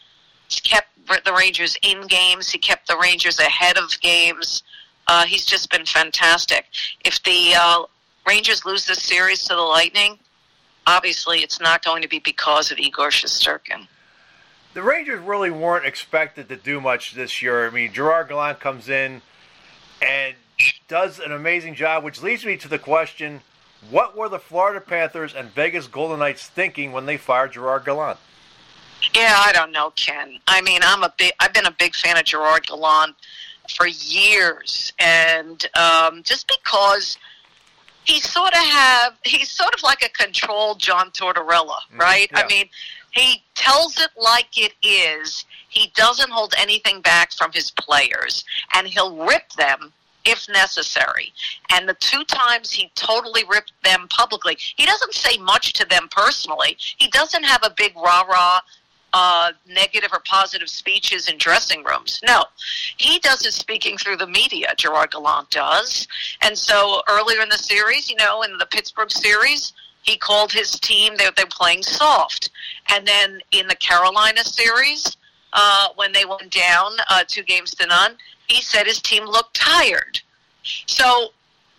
[0.47, 0.89] He's kept
[1.25, 2.49] the Rangers in games.
[2.49, 4.63] He kept the Rangers ahead of games.
[5.07, 6.65] Uh, he's just been fantastic.
[7.03, 7.83] If the uh,
[8.27, 10.19] Rangers lose this series to the Lightning,
[10.85, 13.87] obviously it's not going to be because of Igor Shesterkin
[14.73, 17.67] the Rangers really weren't expected to do much this year.
[17.67, 19.21] I mean, Gerard Gallant comes in
[20.01, 20.35] and
[20.87, 23.41] does an amazing job, which leads me to the question
[23.89, 28.19] what were the Florida Panthers and Vegas Golden Knights thinking when they fired Gerard Gallant?
[29.15, 30.37] Yeah, I don't know, Ken.
[30.47, 33.15] I mean, I'm a big, I've been a big fan of Gerard Gallant
[33.75, 37.17] for years, and um, just because
[38.03, 41.99] he sort of have, he's sort of like a controlled John Tortorella, mm-hmm.
[41.99, 42.29] right?
[42.29, 42.43] Mm-hmm, yeah.
[42.43, 42.69] I mean,
[43.11, 45.45] he tells it like it is.
[45.69, 48.43] He doesn't hold anything back from his players,
[48.73, 49.93] and he'll rip them
[50.25, 51.33] if necessary.
[51.71, 56.07] And the two times he totally ripped them publicly, he doesn't say much to them
[56.11, 56.77] personally.
[56.77, 58.59] He doesn't have a big rah rah
[59.13, 62.21] uh, negative or positive speeches in dressing rooms.
[62.25, 62.45] No,
[62.97, 64.73] he does his speaking through the media.
[64.77, 66.07] Gerard Gallant does,
[66.41, 70.71] and so earlier in the series, you know, in the Pittsburgh series, he called his
[70.79, 72.49] team they they're playing soft,
[72.89, 75.17] and then in the Carolina series,
[75.53, 78.15] uh, when they went down uh, two games to none,
[78.47, 80.19] he said his team looked tired.
[80.85, 81.29] So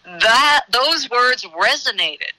[0.04, 2.32] that those words resonated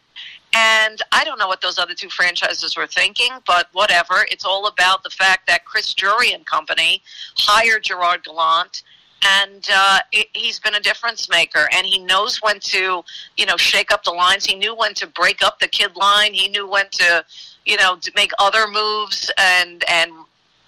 [0.53, 4.25] and I don't know what those other two franchises were thinking, but whatever.
[4.29, 7.01] It's all about the fact that Chris Drury and company
[7.37, 8.83] hired Gerard Gallant,
[9.25, 11.67] and uh, it, he's been a difference maker.
[11.71, 13.03] And he knows when to,
[13.37, 14.45] you know, shake up the lines.
[14.45, 16.33] He knew when to break up the kid line.
[16.33, 17.25] He knew when to,
[17.65, 19.31] you know, to make other moves.
[19.37, 20.11] And and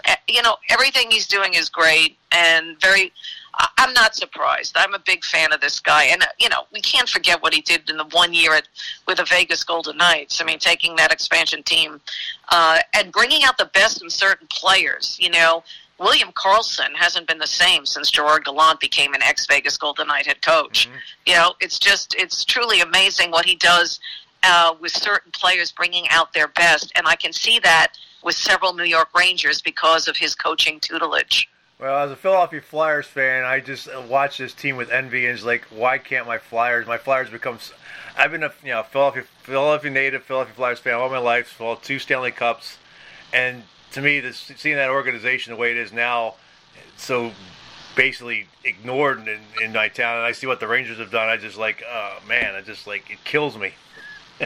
[0.06, 3.12] eh, you know, everything he's doing is great and very
[3.78, 4.74] I'm not surprised.
[4.76, 7.54] I'm a big fan of this guy, and uh, you know we can't forget what
[7.54, 8.68] he did in the one year at
[9.08, 10.42] with the Vegas Golden Knights.
[10.42, 12.02] I mean, taking that expansion team
[12.50, 15.18] uh, and bringing out the best in certain players.
[15.22, 15.64] You know,
[16.00, 20.26] William Karlsson hasn't been the same since Gerard Gallant became an ex Vegas Golden Knight
[20.26, 20.88] head coach.
[20.88, 20.98] Mm-hmm.
[21.26, 24.00] You know, it's just it's truly amazing what he does
[24.44, 28.74] uh, with certain players bringing out their best, and I can see that with several
[28.74, 31.48] New York Rangers because of his coaching tutelage.
[31.80, 35.44] Well, as a Philadelphia Flyers fan, I just watch this team with envy and it's
[35.44, 36.88] like, why can't my Flyers?
[36.88, 37.60] My Flyers become.
[38.18, 41.60] I've been a you know Philadelphia Philadelphia native, Philadelphia Flyers fan all my life.
[41.60, 42.78] Well, two Stanley Cups,
[43.34, 43.64] and
[43.96, 46.36] to me, this seeing that organization the way it is now,
[46.98, 47.32] so
[47.96, 51.30] basically ignored in, in my town, and I see what the Rangers have done.
[51.30, 53.72] I just like, oh man, I just like it kills me.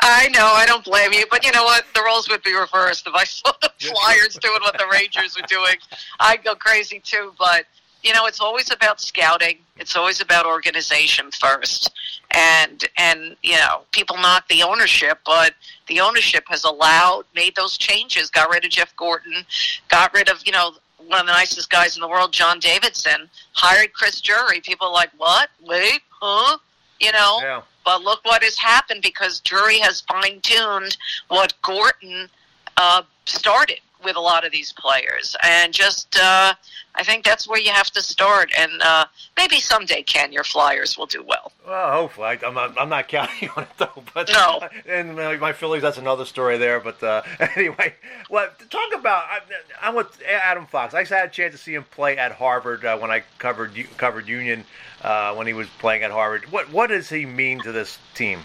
[0.00, 1.84] I know, I don't blame you, but you know what?
[1.94, 5.46] The roles would be reversed if I saw the Flyers doing what the Rangers were
[5.46, 5.76] doing.
[6.18, 7.66] I'd go crazy too, but
[8.04, 9.58] you know, it's always about scouting.
[9.76, 11.90] It's always about organization first.
[12.30, 15.54] And and you know, people knock the ownership, but
[15.88, 19.44] the ownership has allowed made those changes, got rid of Jeff Gorton,
[19.88, 20.72] got rid of, you know,
[21.08, 24.60] one of the nicest guys in the world, John Davidson, hired Chris Drury.
[24.60, 25.48] People are like, What?
[25.60, 26.58] Wait, huh?
[27.00, 27.38] You know?
[27.42, 30.96] Yeah but look what has happened because Drury has fine tuned
[31.28, 32.28] what Gorton
[32.76, 36.54] uh, started with a lot of these players, and just uh,
[36.96, 38.52] I think that's where you have to start.
[38.56, 41.52] And uh, maybe someday, Ken, your Flyers will do well.
[41.66, 42.78] Well, hopefully, I, am not.
[42.78, 44.02] I'm not counting on it though.
[44.12, 46.80] But no, and my Phillies, that's another story there.
[46.80, 47.22] But uh,
[47.56, 47.94] anyway,
[48.30, 49.24] well, talk about.
[49.28, 50.94] I, am with Adam Fox.
[50.94, 54.28] I had a chance to see him play at Harvard uh, when I covered covered
[54.28, 54.64] Union
[55.02, 56.50] uh, when he was playing at Harvard.
[56.52, 58.40] What what does he mean to this team?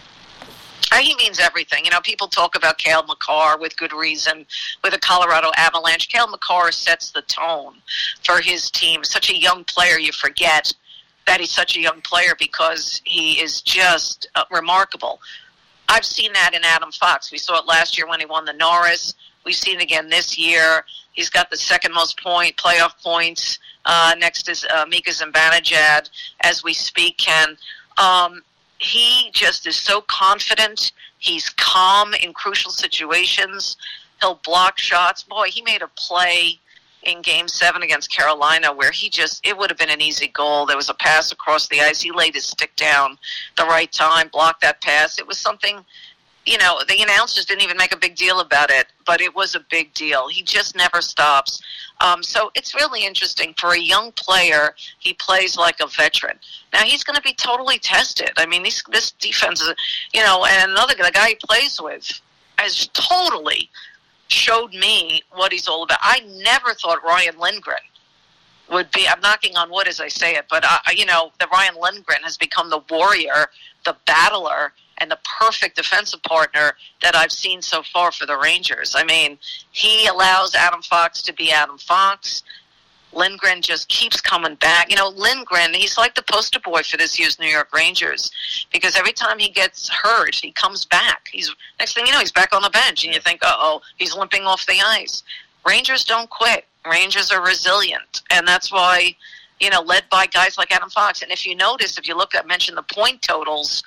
[0.91, 1.85] Uh, he means everything.
[1.85, 4.45] You know, people talk about Cale Makar with good reason
[4.83, 6.09] with the Colorado Avalanche.
[6.09, 7.75] Cale Makar sets the tone
[8.23, 9.03] for his team.
[9.03, 10.73] Such a young player, you forget
[11.27, 15.19] that he's such a young player because he is just uh, remarkable.
[15.87, 17.31] I've seen that in Adam Fox.
[17.31, 19.13] We saw it last year when he won the Norris.
[19.45, 20.85] We've seen it again this year.
[21.13, 23.59] He's got the second most point playoff points.
[23.85, 26.09] Uh, next is uh, Mika Zibanejad
[26.41, 27.17] as we speak.
[27.17, 27.57] Ken,
[27.97, 28.41] um,
[28.79, 30.91] he just is so confident.
[31.17, 33.77] He's calm in crucial situations.
[34.21, 35.23] He'll block shots.
[35.23, 36.59] Boy, he made a play
[37.03, 40.65] in game seven against Carolina where he just, it would have been an easy goal.
[40.65, 42.01] There was a pass across the ice.
[42.01, 43.17] He laid his stick down
[43.57, 45.19] the right time, blocked that pass.
[45.19, 45.83] It was something
[46.45, 49.55] you know, the announcers didn't even make a big deal about it, but it was
[49.55, 50.27] a big deal.
[50.27, 51.61] He just never stops.
[52.01, 54.73] Um, so it's really interesting for a young player.
[54.99, 56.39] He plays like a veteran.
[56.73, 58.31] Now he's going to be totally tested.
[58.37, 59.73] I mean, this defense is,
[60.13, 62.21] you know, and another the guy he plays with
[62.57, 63.69] has totally
[64.27, 65.99] showed me what he's all about.
[66.01, 67.77] I never thought Ryan Lindgren
[68.71, 69.07] would be.
[69.07, 72.21] I'm knocking on wood as I say it, but I, you know, the Ryan Lindgren
[72.23, 73.47] has become the warrior,
[73.85, 78.93] the battler and the perfect defensive partner that I've seen so far for the Rangers.
[78.95, 79.37] I mean,
[79.71, 82.43] he allows Adam Fox to be Adam Fox.
[83.11, 84.89] Lindgren just keeps coming back.
[84.89, 88.31] You know, Lindgren, he's like the poster boy for this year's New York Rangers
[88.71, 91.27] because every time he gets hurt, he comes back.
[91.31, 93.81] He's next thing you know, he's back on the bench, and you think, uh oh,
[93.97, 95.23] he's limping off the ice.
[95.65, 96.65] Rangers don't quit.
[96.89, 99.15] Rangers are resilient, and that's why,
[99.59, 101.21] you know, led by guys like Adam Fox.
[101.21, 103.83] And if you notice, if you look at mention the point totals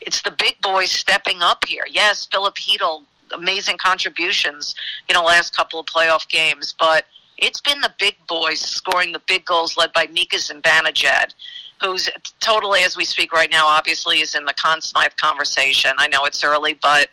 [0.00, 1.86] it's the big boys stepping up here.
[1.90, 4.74] Yes, Filip Chytil, amazing contributions,
[5.08, 7.06] you know, last couple of playoff games, but
[7.38, 11.34] it's been the big boys scoring the big goals led by Mika Zibanejad,
[11.80, 12.08] who's
[12.40, 15.92] totally, as we speak right now, obviously is in the Conn Smythe conversation.
[15.96, 17.08] I know it's early, but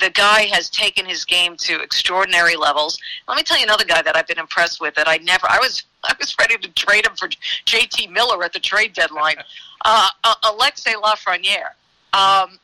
[0.00, 2.98] the guy has taken his game to extraordinary levels.
[3.28, 5.58] Let me tell you another guy that I've been impressed with that I never I
[5.58, 7.28] was I was ready to trade him for
[7.66, 9.36] JT Miller at the trade deadline.
[9.86, 11.72] Uh, uh, Alexis Lafreniere.
[12.14, 12.58] Um,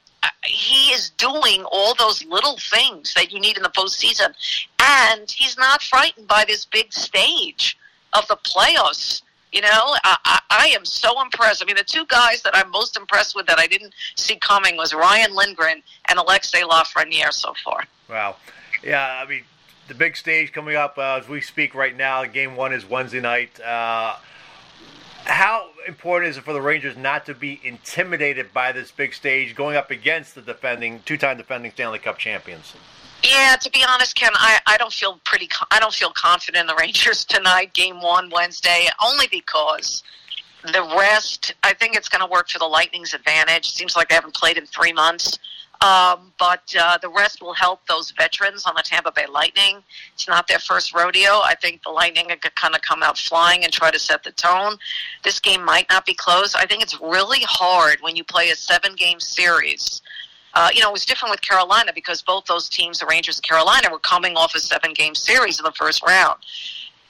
[0.45, 4.33] he is doing all those little things that you need in the postseason,
[4.81, 7.79] and he's not frightened by this big stage
[8.13, 9.23] of the playoffs.
[9.53, 9.69] You know,
[10.05, 11.63] I, I, I am so impressed.
[11.63, 14.77] I mean, the two guys that I'm most impressed with that I didn't see coming
[14.77, 17.85] was Ryan Lindgren and Alexis Lafreniere so far.
[18.09, 18.37] Wow.
[18.85, 19.43] Yeah, I mean,
[19.89, 22.25] the big stage coming up uh, as we speak right now.
[22.25, 23.61] Game one is Wednesday night.
[23.61, 24.17] Uh,
[25.25, 29.55] how important is it for the Rangers not to be intimidated by this big stage
[29.55, 32.75] going up against the defending two-time defending Stanley Cup champions?
[33.23, 35.49] Yeah, to be honest, Ken, I, I don't feel pretty.
[35.71, 37.75] I don't feel confident in the Rangers tonight.
[37.75, 40.03] Game one Wednesday, only because
[40.63, 41.55] the rest.
[41.63, 43.71] I think it's going to work for the Lightning's advantage.
[43.71, 45.39] Seems like they haven't played in three months.
[45.83, 49.83] Um, but uh, the rest will help those veterans on the Tampa Bay Lightning.
[50.13, 51.41] It's not their first rodeo.
[51.43, 54.33] I think the Lightning could kind of come out flying and try to set the
[54.33, 54.77] tone.
[55.25, 56.55] This game might not be close.
[56.55, 60.03] I think it's really hard when you play a seven game series.
[60.53, 63.45] Uh, you know, it was different with Carolina because both those teams, the Rangers and
[63.45, 66.37] Carolina, were coming off a seven game series in the first round.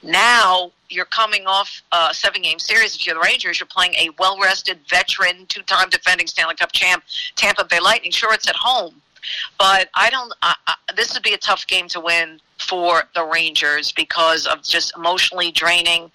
[0.03, 2.97] Now you're coming off a seven game series.
[2.97, 6.73] If you're the Rangers, you're playing a well rested veteran, two time defending Stanley Cup
[6.73, 7.05] champ,
[7.37, 8.11] Tampa Bay Lightning.
[8.11, 9.01] Sure, it's at home,
[9.59, 10.33] but I don't.
[10.43, 14.63] I, I, this would be a tough game to win for the Rangers because of
[14.63, 16.11] just emotionally draining,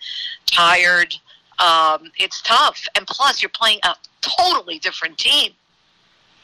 [0.45, 1.15] tired.
[1.59, 5.51] Um, it's tough, and plus you're playing a totally different team,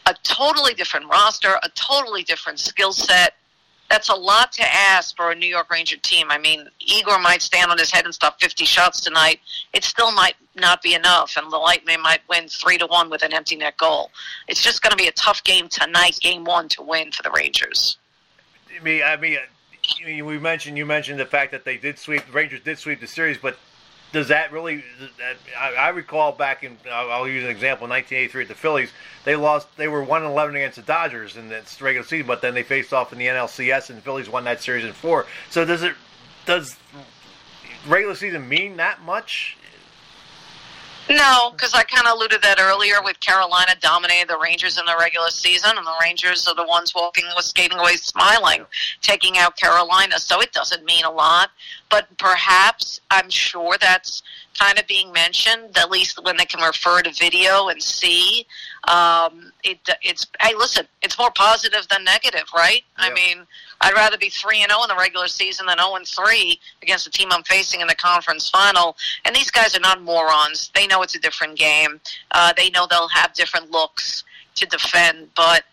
[0.06, 3.34] a totally different roster, a totally different skill set
[3.92, 6.28] that's a lot to ask for a New York Ranger team.
[6.30, 9.42] I mean, Igor might stand on his head and stop 50 shots tonight.
[9.74, 13.22] It still might not be enough, and the Lightning might win three to one with
[13.22, 14.12] an empty net goal.
[14.48, 17.32] It's just going to be a tough game tonight, game one, to win for the
[17.32, 17.98] Rangers.
[18.74, 19.38] I mean, I mean,
[20.26, 22.26] we mentioned you mentioned the fact that they did sweep.
[22.26, 23.58] The Rangers did sweep the series, but
[24.12, 24.84] does that really?
[25.58, 27.88] I, recall back in I'll use an example.
[27.88, 28.92] 1983 at the Phillies,
[29.24, 29.68] they lost.
[29.78, 32.94] They were one eleven against the Dodgers in the regular season, but then they faced
[32.94, 35.26] off in the NLCS, and the Phillies won that series in four.
[35.50, 35.96] So does it?
[36.46, 36.76] Does
[37.88, 39.58] regular season mean that much?
[41.10, 44.96] No, because I kind of alluded that earlier with Carolina dominated the Rangers in the
[44.98, 48.66] regular season, and the Rangers are the ones walking, with skating away, smiling,
[49.02, 50.20] taking out Carolina.
[50.20, 51.50] So it doesn't mean a lot,
[51.90, 54.24] but perhaps I'm sure that's
[54.60, 58.46] kind of being mentioned, at least when they can refer to video and see.
[58.88, 62.84] Um, it, it's hey, listen, it's more positive than negative, right?
[63.00, 63.12] Yep.
[63.12, 63.46] I mean,
[63.82, 66.08] I'd rather be three and zero oh in the regular season than zero oh and
[66.08, 68.98] three against the team I'm facing in the conference final.
[69.26, 72.00] And these guys are not morons; they know it's a different game.
[72.32, 74.24] Uh, they know they'll have different looks
[74.56, 75.64] to defend, but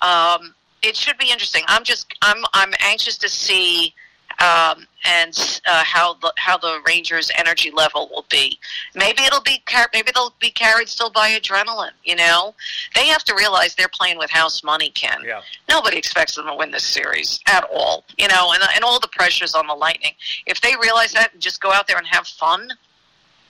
[0.00, 1.62] um, it should be interesting.
[1.68, 3.94] I'm just I'm I'm anxious to see
[4.40, 8.58] um, and uh, how the how the Rangers' energy level will be.
[8.94, 11.92] Maybe it'll be car- maybe they'll be carried still by adrenaline.
[12.04, 12.54] You know,
[12.94, 14.90] they have to realize they're playing with house money.
[14.90, 15.42] Ken, yeah.
[15.68, 18.04] nobody expects them to win this series at all.
[18.18, 20.12] You know, and and all the pressures on the Lightning.
[20.46, 22.70] If they realize that and just go out there and have fun,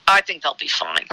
[0.08, 1.06] I think they'll be fine.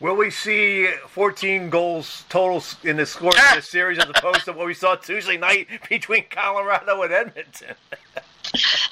[0.00, 4.52] Will we see 14 goals total in the score in this series as opposed to
[4.52, 7.74] what we saw Tuesday night between Colorado and Edmonton?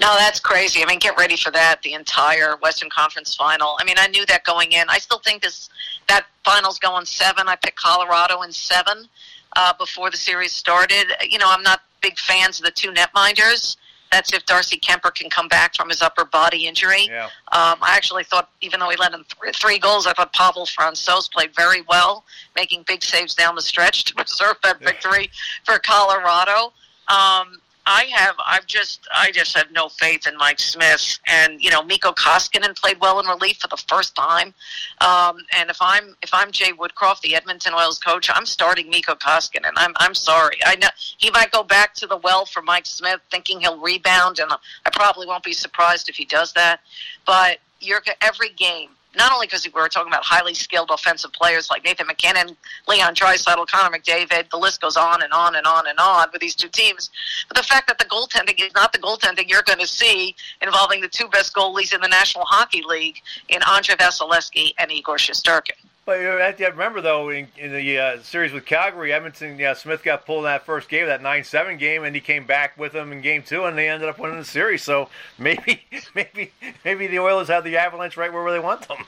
[0.00, 0.82] no, that's crazy.
[0.82, 1.82] I mean, get ready for that.
[1.82, 3.76] The entire Western Conference final.
[3.78, 4.88] I mean, I knew that going in.
[4.88, 5.68] I still think this
[6.08, 7.48] that final's going seven.
[7.48, 9.08] I picked Colorado in seven
[9.56, 11.06] uh, before the series started.
[11.28, 13.76] You know, I'm not big fans of the two netminders.
[14.12, 17.06] That's if Darcy Kuemper can come back from his upper body injury.
[17.06, 17.24] Yeah.
[17.24, 20.64] Um, I actually thought, even though he let in th- three goals, I thought Pavel
[20.64, 25.30] Francouz played very well, making big saves down the stretch to preserve that victory
[25.64, 26.72] for Colorado.
[27.08, 31.18] Um, I have I've just I just have no faith in Mike Smith.
[31.26, 34.52] And you know Mikko Koskinen played well in relief for the first time.
[35.00, 39.14] Um, and if I'm if I'm Jay Woodcroft the Edmonton Oilers coach I'm starting Mikko
[39.14, 39.72] Koskinen.
[39.76, 40.58] I'm I'm sorry.
[40.64, 44.40] I know he might go back to the well for Mike Smith thinking he'll rebound
[44.40, 46.80] and I probably won't be surprised if he does that.
[47.24, 51.70] But you're every game not only because we were talking about highly skilled offensive players
[51.70, 52.56] like Nathan MacKinnon,
[52.86, 56.40] Leon Draisaitl, Connor McDavid, the list goes on and on and on and on with
[56.40, 57.10] these two teams.
[57.48, 61.00] But the fact that the goaltending is not the goaltending you're going to see involving
[61.00, 65.72] the two best goalies in the National Hockey League in Andrei Vasilevskiy and Igor Shesterkin.
[66.06, 69.74] But you have to remember, though, in, in the uh, series with Calgary, Edmonton, yeah,
[69.74, 72.92] Smith got pulled in that first game, that nine-seven game, and he came back with
[72.92, 74.84] them in game two, and they ended up winning the series.
[74.84, 75.82] So maybe,
[76.14, 76.52] maybe,
[76.84, 78.98] maybe the Oilers have the Avalanche right where they want them.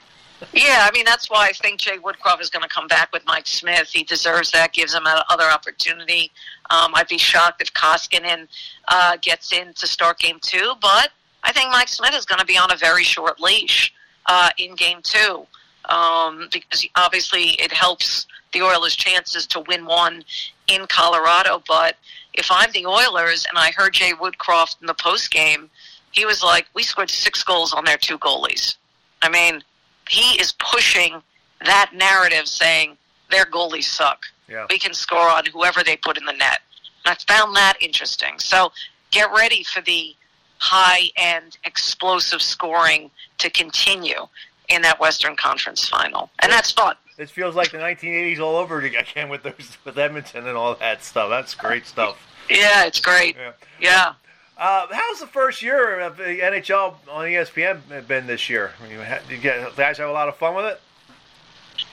[0.53, 3.24] Yeah, I mean that's why I think Jay Woodcroft is going to come back with
[3.26, 3.88] Mike Smith.
[3.88, 4.72] He deserves that.
[4.72, 6.30] Gives him another opportunity.
[6.70, 8.46] Um, I'd be shocked if Koskinen
[8.86, 11.11] uh, gets in to start game two, but
[11.42, 13.92] I think Mike Smith is going to be on a very short leash
[14.26, 15.44] uh, in game two
[15.89, 20.24] um, because obviously it helps the Oilers' chances to win one
[20.66, 21.62] in Colorado.
[21.66, 21.97] But
[22.34, 25.70] if I'm the Oilers and I heard Jay Woodcroft in the post game,
[26.12, 28.76] he was like, "We scored six goals on their two goalies."
[29.22, 29.62] I mean,
[30.09, 31.22] he is pushing
[31.64, 32.97] that narrative, saying
[33.30, 34.24] their goalies suck.
[34.49, 34.66] Yeah.
[34.70, 36.61] We can score on whoever they put in the net.
[37.05, 38.39] And I found that interesting.
[38.39, 38.72] So
[39.11, 40.14] get ready for the
[40.59, 44.26] high end explosive scoring to continue
[44.68, 46.30] in that Western Conference final.
[46.40, 46.96] And that's fun.
[47.16, 51.02] It feels like the 1980s all over again with those with Edmonton and all that
[51.02, 51.30] stuff.
[51.30, 52.18] That's great stuff.
[52.48, 53.36] Yeah, it's great.
[53.36, 53.52] Yeah.
[53.80, 54.12] Yeah.
[54.56, 58.72] Uh, how's the first year of the NHL on ESPN been this year?
[58.82, 60.80] I mean, ha- did you get, guys have a lot of fun with it?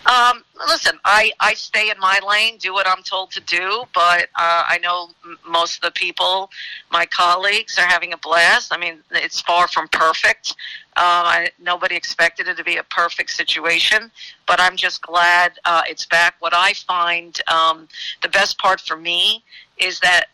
[0.05, 4.29] Um, listen, I, I stay in my lane, do what I'm told to do, but
[4.35, 5.09] uh, I know
[5.47, 6.51] most of the people,
[6.91, 8.73] my colleagues, are having a blast.
[8.73, 10.51] I mean, it's far from perfect.
[10.97, 14.11] Um, I, nobody expected it to be a perfect situation,
[14.47, 16.35] but I'm just glad uh, it's back.
[16.39, 17.87] What I find um,
[18.21, 19.43] the best part for me
[19.77, 20.25] is that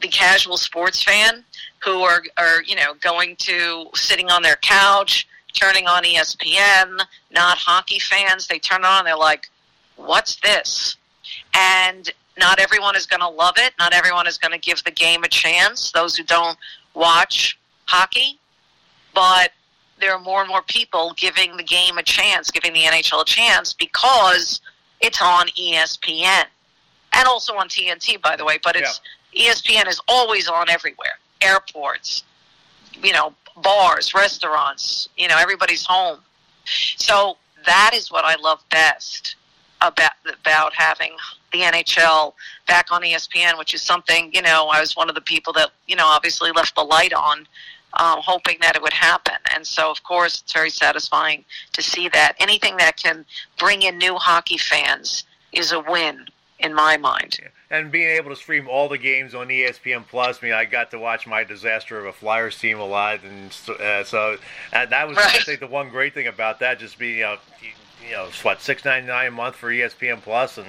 [0.00, 1.44] the casual sports fan
[1.84, 7.58] who are, are you know going to sitting on their couch turning on espn not
[7.58, 8.46] hockey fans.
[8.46, 9.48] They turn it on they're like
[9.96, 10.96] what's this?
[11.54, 13.74] And not everyone is going to love it.
[13.78, 16.56] Not everyone is going to give the game a chance those who don't
[16.94, 18.38] watch hockey.
[19.14, 19.50] But
[20.00, 23.24] there are more and more people giving the game a chance giving the nhl a
[23.26, 24.62] chance because
[25.02, 26.44] it's on espn
[27.12, 31.18] and also on tnt by the way but it's E ESPN is always on everywhere.
[31.40, 32.24] Airports,
[33.02, 36.20] you know, bars, restaurants, you know, everybody's home.
[36.96, 37.36] So
[37.66, 39.36] that is what I love best
[39.80, 41.12] about about having
[41.52, 42.34] the NHL
[42.66, 45.70] back on ESPN, which is something, you know, I was one of the people that,
[45.86, 47.38] you know, obviously left the light on,
[47.94, 49.34] um, hoping that it would happen.
[49.54, 52.34] And so, of course, it's very satisfying to see that.
[52.38, 53.24] Anything that can
[53.58, 56.26] bring in new hockey fans is a win
[56.60, 57.38] in my mind.
[57.72, 60.90] And being able to stream all the games on ESPN Plus, I mean, I got
[60.90, 64.38] to watch my disaster of a Flyers team a lot, and so, uh, so
[64.72, 67.36] uh, that was, I think, the one great thing about that, just being, you know,
[68.04, 70.66] you, know, what six ninety nine a month for ESPN Plus, and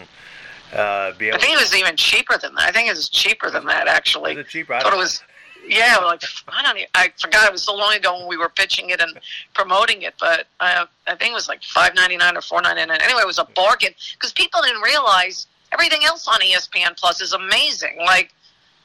[0.74, 1.38] uh, be able.
[1.38, 2.70] I think it was even cheaper than that.
[2.70, 4.34] I think it was cheaper than that, actually.
[4.34, 4.74] Is it cheaper?
[4.74, 5.24] I I thought it was.
[5.68, 6.78] Yeah, like I don't.
[6.78, 9.20] Even, I forgot it was so long ago when we were pitching it and
[9.54, 12.86] promoting it, but uh, I think it was like five ninety nine or four ninety
[12.86, 13.00] nine.
[13.02, 17.34] Anyway, it was a bargain because people didn't realize everything else on ESPN Plus is
[17.34, 17.98] amazing.
[18.00, 18.34] Like,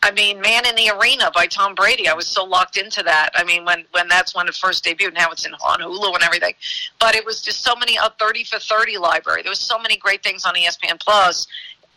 [0.03, 2.09] I mean, Man in the Arena by Tom Brady.
[2.09, 3.31] I was so locked into that.
[3.35, 5.15] I mean, when when that's when it first debuted.
[5.15, 6.55] Now it's in on Hulu and everything,
[7.01, 9.43] but it was just so many a thirty for thirty library.
[9.43, 11.47] There was so many great things on ESPN Plus,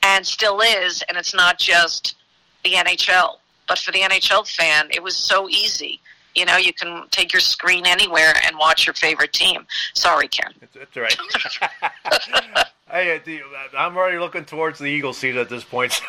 [0.04, 1.04] and still is.
[1.08, 2.16] And it's not just
[2.64, 3.38] the NHL.
[3.68, 6.00] But for the NHL fan, it was so easy.
[6.36, 9.68] You know, you can take your screen anywhere and watch your favorite team.
[9.94, 10.54] Sorry, Ken.
[10.62, 12.66] It's, it's all right.
[12.92, 16.00] hey, uh, I'm already looking towards the Eagles season at this point.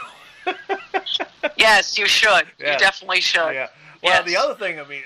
[1.57, 2.47] Yes, you should.
[2.59, 2.73] Yeah.
[2.73, 3.53] You definitely should.
[3.55, 3.69] Yeah.
[4.03, 4.27] Well, Yes.
[4.27, 5.03] the other thing, I mean,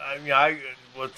[0.00, 0.58] I, I mean, I
[0.98, 1.12] with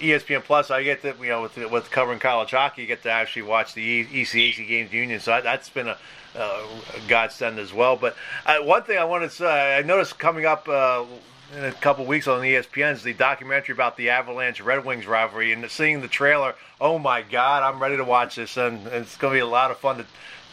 [0.00, 3.10] ESPN Plus, I get to you know with with covering college hockey, you get to
[3.10, 5.20] actually watch the ECAC games union.
[5.20, 5.96] So that, that's been a,
[6.36, 6.62] uh,
[6.94, 7.96] a godsend as well.
[7.96, 10.68] But uh, one thing I wanted to say, I noticed coming up.
[10.68, 11.04] Uh,
[11.52, 15.52] in a couple weeks on ESPN is the documentary about the Avalanche Red Wings rivalry,
[15.52, 16.54] and seeing the trailer.
[16.80, 19.70] Oh my God, I'm ready to watch this, and, it's going to be a lot
[19.70, 20.06] of fun to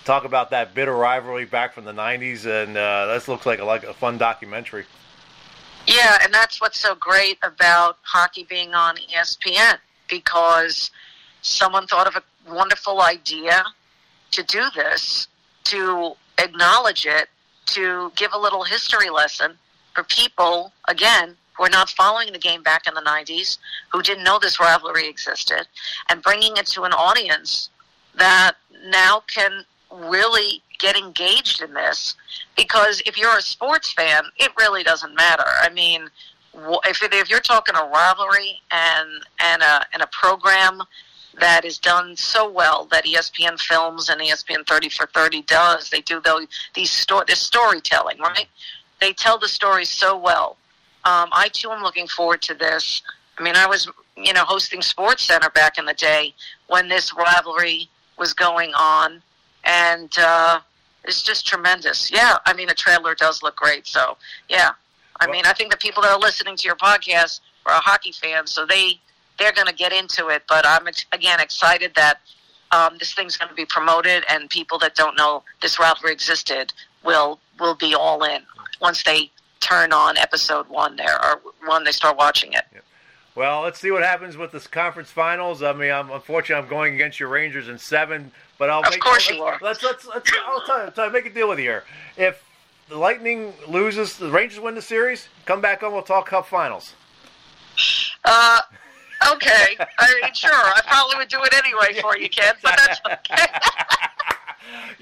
[0.03, 3.65] talk about that bitter rivalry back from the '90s, and uh, this looks like a,
[3.65, 4.85] like a fun documentary.
[5.87, 9.77] Yeah, and that's what's so great about hockey being on ESPN
[10.07, 10.91] because
[11.41, 13.63] someone thought of a wonderful idea
[14.31, 15.27] to do this,
[15.65, 17.29] to acknowledge it,
[17.65, 19.57] to give a little history lesson
[19.93, 23.57] for people, again, who are not following the game back in the 90s,
[23.91, 25.67] who didn't know this rivalry existed,
[26.09, 27.69] and bringing it to an audience
[28.15, 28.53] that
[28.85, 32.15] now can really get engaged in this
[32.55, 35.45] because if you're a sports fan, it really doesn't matter.
[35.45, 36.09] I mean,
[36.85, 40.81] if if you're talking a rivalry and and a and a program
[41.39, 46.01] that is done so well that ESPN Films and ESPN 30 for 30 does, they
[46.01, 48.47] do those these sto- this storytelling, right?
[49.01, 50.57] They tell the story so well.
[51.03, 53.01] Um, I too am looking forward to this.
[53.37, 56.33] I mean, I was you know hosting Sports Center back in the day
[56.67, 59.21] when this rivalry was going on,
[59.65, 60.59] and uh,
[61.03, 62.11] it's just tremendous.
[62.11, 63.87] Yeah, I mean the trailer does look great.
[63.87, 64.71] So yeah,
[65.19, 68.11] I Well- mean I think the people that are listening to your podcast are hockey
[68.11, 69.01] fans, so they
[69.39, 70.43] they're going to get into it.
[70.47, 72.21] But I'm again excited that
[72.69, 76.71] um, this thing's going to be promoted, and people that don't know this rivalry existed
[77.03, 78.43] will will be all in
[78.79, 82.65] once they turn on episode one there or when they start watching it.
[83.33, 85.63] Well, let's see what happens with this conference finals.
[85.63, 88.99] I mean, I'm unfortunately I'm going against your Rangers in seven, but I'll Of make,
[88.99, 89.57] course you are.
[89.61, 91.83] Let's let's let's I'll tell you, tell you, make a deal with you here.
[92.17, 92.43] If
[92.89, 95.29] the Lightning loses, the Rangers win the series.
[95.45, 95.93] Come back on.
[95.93, 96.93] We'll talk Cup Finals.
[98.25, 98.59] Uh,
[99.31, 99.77] okay.
[99.97, 100.51] I mean, sure.
[100.51, 102.99] I probably would do it anyway for you, kid, but that's
[103.31, 103.45] okay.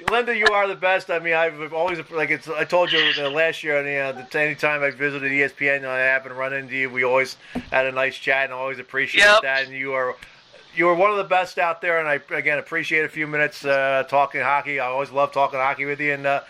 [0.10, 1.10] Linda, you are the best.
[1.10, 2.48] I mean, I've always like it's.
[2.48, 3.84] I told you uh, last year.
[3.84, 6.90] Know, the, anytime I visited ESPN, and I happened to run into you.
[6.90, 7.38] We always
[7.72, 9.42] had a nice chat, and I always appreciate Yep.
[9.44, 9.66] that.
[9.66, 10.16] And you are,
[10.76, 12.00] you are one of the best out there.
[12.00, 14.80] And I again appreciate a few minutes uh, talking hockey.
[14.80, 16.14] I always love talking hockey with you.
[16.14, 16.42] And uh,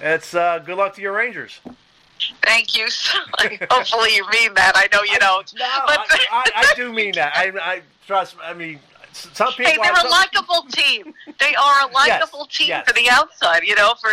[0.00, 1.60] it's uh, good luck to your Rangers.
[2.44, 2.88] Thank you.
[2.88, 3.18] So,
[3.70, 4.72] hopefully you mean that.
[4.76, 5.52] I know you don't.
[5.58, 7.32] No, but I, I, I do mean that.
[7.34, 8.36] I, I trust.
[8.42, 8.78] I mean,
[9.12, 9.72] some people.
[9.72, 11.14] hey, they're a likable team.
[11.38, 12.86] They are a likable team yes.
[12.86, 13.62] for the outside.
[13.64, 14.10] You know, for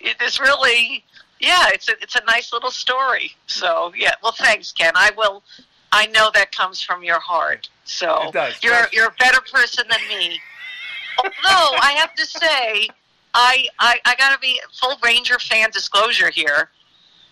[0.00, 1.04] it is really,
[1.40, 3.32] yeah, it's a it's a nice little story.
[3.46, 4.92] So yeah, well, thanks, Ken.
[4.94, 5.42] I will.
[5.92, 7.68] I know that comes from your heart.
[7.84, 8.54] So It does.
[8.62, 10.40] you're Trust- you're a better person than me.
[11.18, 12.88] Although I have to say,
[13.32, 16.70] I I, I got to be full Ranger fan disclosure here.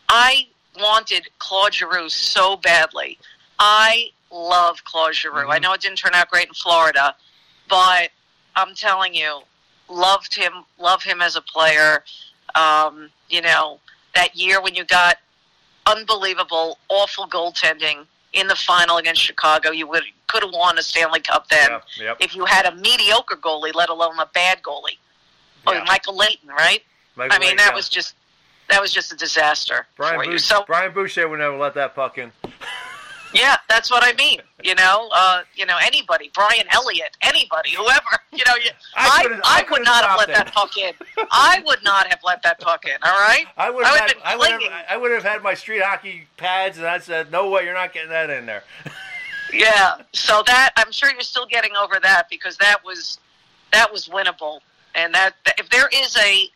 [0.08, 0.46] I
[0.78, 3.18] wanted Claude Giroux so badly.
[3.58, 5.48] I love Claude Giroux.
[5.48, 7.14] I know it didn't turn out great in Florida,
[7.68, 8.10] but
[8.56, 9.40] I'm telling you,
[9.88, 10.52] loved him.
[10.78, 12.04] Love him as a player.
[12.54, 13.78] Um, you know
[14.14, 15.18] that year when you got
[15.86, 21.20] unbelievable, awful goaltending in the final against Chicago, you would could have won a Stanley
[21.20, 22.16] Cup then Yeah, yep.
[22.20, 24.96] if you had a mediocre goalie, let alone a bad goalie.
[25.66, 26.82] Oh, Michael Leighton, right?
[27.16, 27.74] Michael I mean, that yeah.
[27.74, 28.14] was just
[28.68, 30.38] that was just a disaster Brian for you.
[30.38, 32.32] So Brian Boucher would never let that puck in.
[33.34, 34.40] Yeah, that's what I mean.
[34.62, 38.00] You know, uh, you know, anybody, Brian Elliott, anybody, whoever.
[38.34, 40.34] You know, you, I I, I, I would not have let it.
[40.34, 40.94] that puck in.
[41.30, 42.96] I would not have let that puck in.
[43.02, 43.44] All right.
[43.58, 44.84] I would I have would had, I would have.
[44.88, 47.92] I would have had my street hockey pads, and I said, "No way, you're not
[47.92, 48.64] getting that in there."
[49.52, 49.96] Yeah.
[50.14, 53.18] So that I'm sure you're still getting over that because that was
[53.70, 54.60] that was winnable,
[54.94, 56.48] and that, that if there is a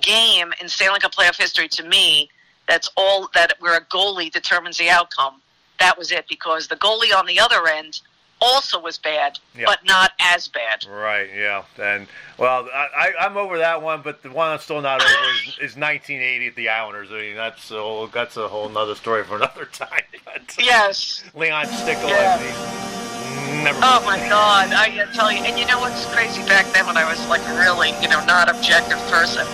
[0.00, 2.28] game in Stanley Cup playoff history to me
[2.66, 5.40] that's all that where a goalie determines the outcome,
[5.80, 8.00] that was it because the goalie on the other end
[8.40, 10.84] also was bad, but not as bad.
[10.86, 11.28] Right.
[11.34, 11.62] Yeah.
[11.80, 12.06] And
[12.36, 15.76] well, I, I'm over that one, but the one I'm still not over is, is
[15.76, 17.08] 1980 at the Islanders.
[17.10, 20.02] I mean, that's a whole, that's a whole nother story for another time.
[20.24, 21.24] But Yes.
[21.34, 22.36] Leon Stickle, Yeah.
[22.38, 23.78] I mean, never.
[23.82, 24.72] Oh my God!
[24.72, 27.90] I tell you, and you know what's crazy back then when I was like really,
[28.02, 29.46] you know, not objective person.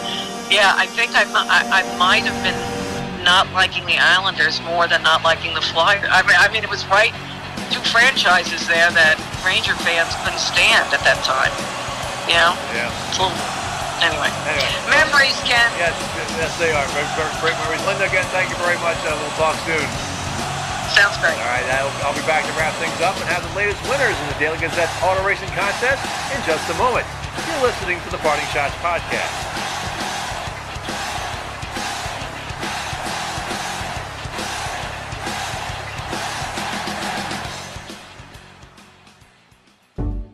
[0.51, 2.80] Yeah, I think I, I, I might have been
[3.31, 6.03] not liking the Islanders more than not liking the Flyers.
[6.11, 7.14] I mean, I mean, it was right
[7.70, 9.14] two franchises there that
[9.47, 11.55] Ranger fans couldn't stand at that time.
[12.26, 12.91] You know, Yeah.
[14.03, 14.26] anyway.
[14.51, 14.74] Anyway.
[14.91, 15.62] Memories, Ken.
[15.78, 15.95] Yes,
[16.43, 16.83] yes, they are.
[16.91, 17.07] Very
[17.39, 17.78] great memories.
[17.87, 18.99] Linda, again, thank you very much.
[19.07, 19.87] Uh, we'll talk soon.
[20.91, 21.39] Sounds great.
[21.39, 24.18] All right, I'll, I'll be back to wrap things up and have the latest winners
[24.18, 26.03] in the Daily Gazette's auto racing contest
[26.35, 27.07] in just a moment.
[27.47, 29.70] You're listening to the Parting Schotts podcast.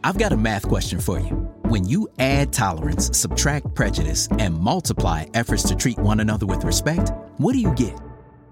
[0.06, 1.34] I've got a math question for you.
[1.62, 7.10] When you add tolerance, subtract prejudice, and multiply efforts to treat one another with respect,
[7.38, 7.98] what do you get?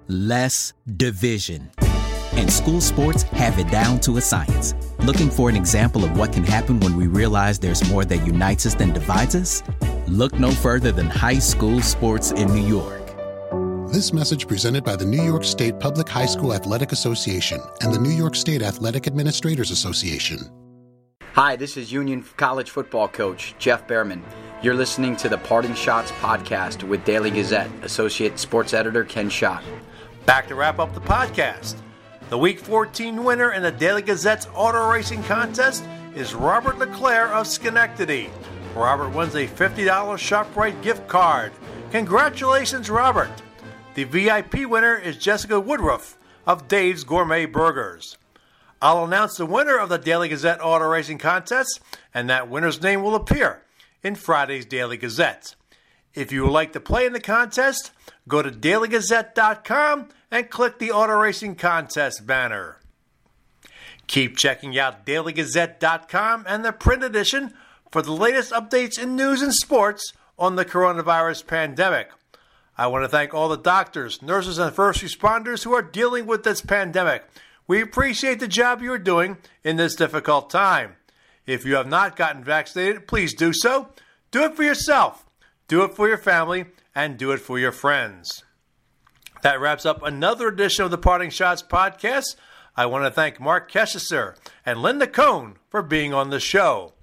[0.08, 1.70] Less division.
[2.32, 4.74] And school sports have it down to a science.
[4.98, 8.66] Looking for an example of what can happen when we realize there's more that unites
[8.66, 9.62] us than divides us?
[10.08, 13.00] Look no further than high school sports in New York.
[13.92, 18.00] This message presented by the New York State Public High School Athletic Association and the
[18.00, 20.50] New York State Athletic Administrators Association.
[21.34, 24.22] Hi, this is Union College football coach Jeff Behrman.
[24.62, 29.64] You're listening to the Parting Schotts podcast with Daily Gazette Associate Sports Editor Ken Schott.
[30.26, 31.74] Back to wrap up the podcast.
[32.28, 37.48] The Week 14 winner in the Daily Gazette's auto racing contest is Robert LeClaire of
[37.48, 38.30] Schenectady.
[38.76, 41.50] Robert wins a $50 ShopRite gift card.
[41.90, 43.42] Congratulations, Robert.
[43.94, 46.16] The VIP winner is Jessica Woodruff
[46.46, 48.18] of Dave's Gourmet Burgers.
[48.84, 51.80] I'll announce the winner of the Daily Gazette Auto Racing Contest,
[52.12, 53.62] and that winner's name will appear
[54.02, 55.54] in Friday's Daily Gazette.
[56.12, 57.92] If you would like to play in the contest,
[58.28, 62.76] go to dailygazette.com and click the Auto Racing Contest banner.
[64.06, 67.54] Keep checking out dailygazette.com and the print edition
[67.90, 72.10] for the latest updates in news and sports on the coronavirus pandemic.
[72.76, 76.44] I want to thank all the doctors, nurses, and first responders who are dealing with
[76.44, 77.24] this pandemic.
[77.66, 80.96] We appreciate the job you're doing in this difficult time.
[81.46, 83.88] If you have not gotten vaccinated, please do so.
[84.30, 85.24] Do it for yourself,
[85.68, 88.44] do it for your family, and do it for your friends.
[89.42, 92.36] That wraps up another edition of the Parting Schotts podcast.
[92.76, 96.94] I want to thank Marc Kestecher and Linda Cohn for being on the show.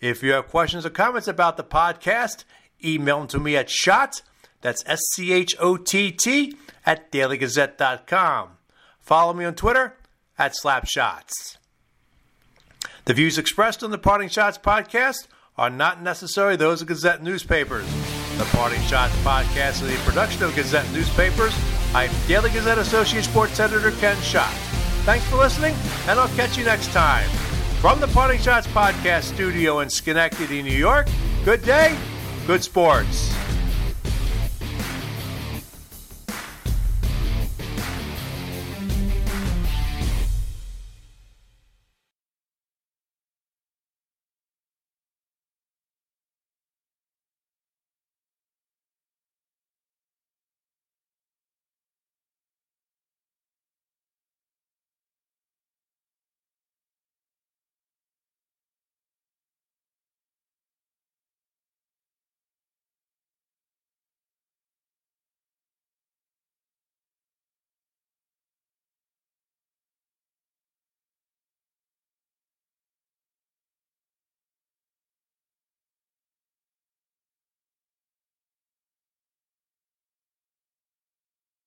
[0.00, 2.44] If you have questions or comments about the podcast,
[2.84, 4.22] email them to me at Schott,
[4.60, 8.55] that's S C H O T T, at dailygazette.com.
[9.06, 9.94] Follow me on Twitter
[10.36, 11.58] at Slapschotts.
[13.04, 17.86] The views expressed on the Parting Schotts podcast are not necessarily those of Gazette newspapers.
[18.36, 21.56] The Parting Schotts podcast is a production of Gazette newspapers.
[21.94, 24.52] I'm Daily Gazette Associate Sports Editor Ken Schott.
[25.04, 25.76] Thanks for listening,
[26.08, 27.28] and I'll catch you next time.
[27.80, 31.06] From the Parting Schotts podcast studio in Schenectady, New York,
[31.44, 31.96] good day,
[32.48, 33.32] good sports.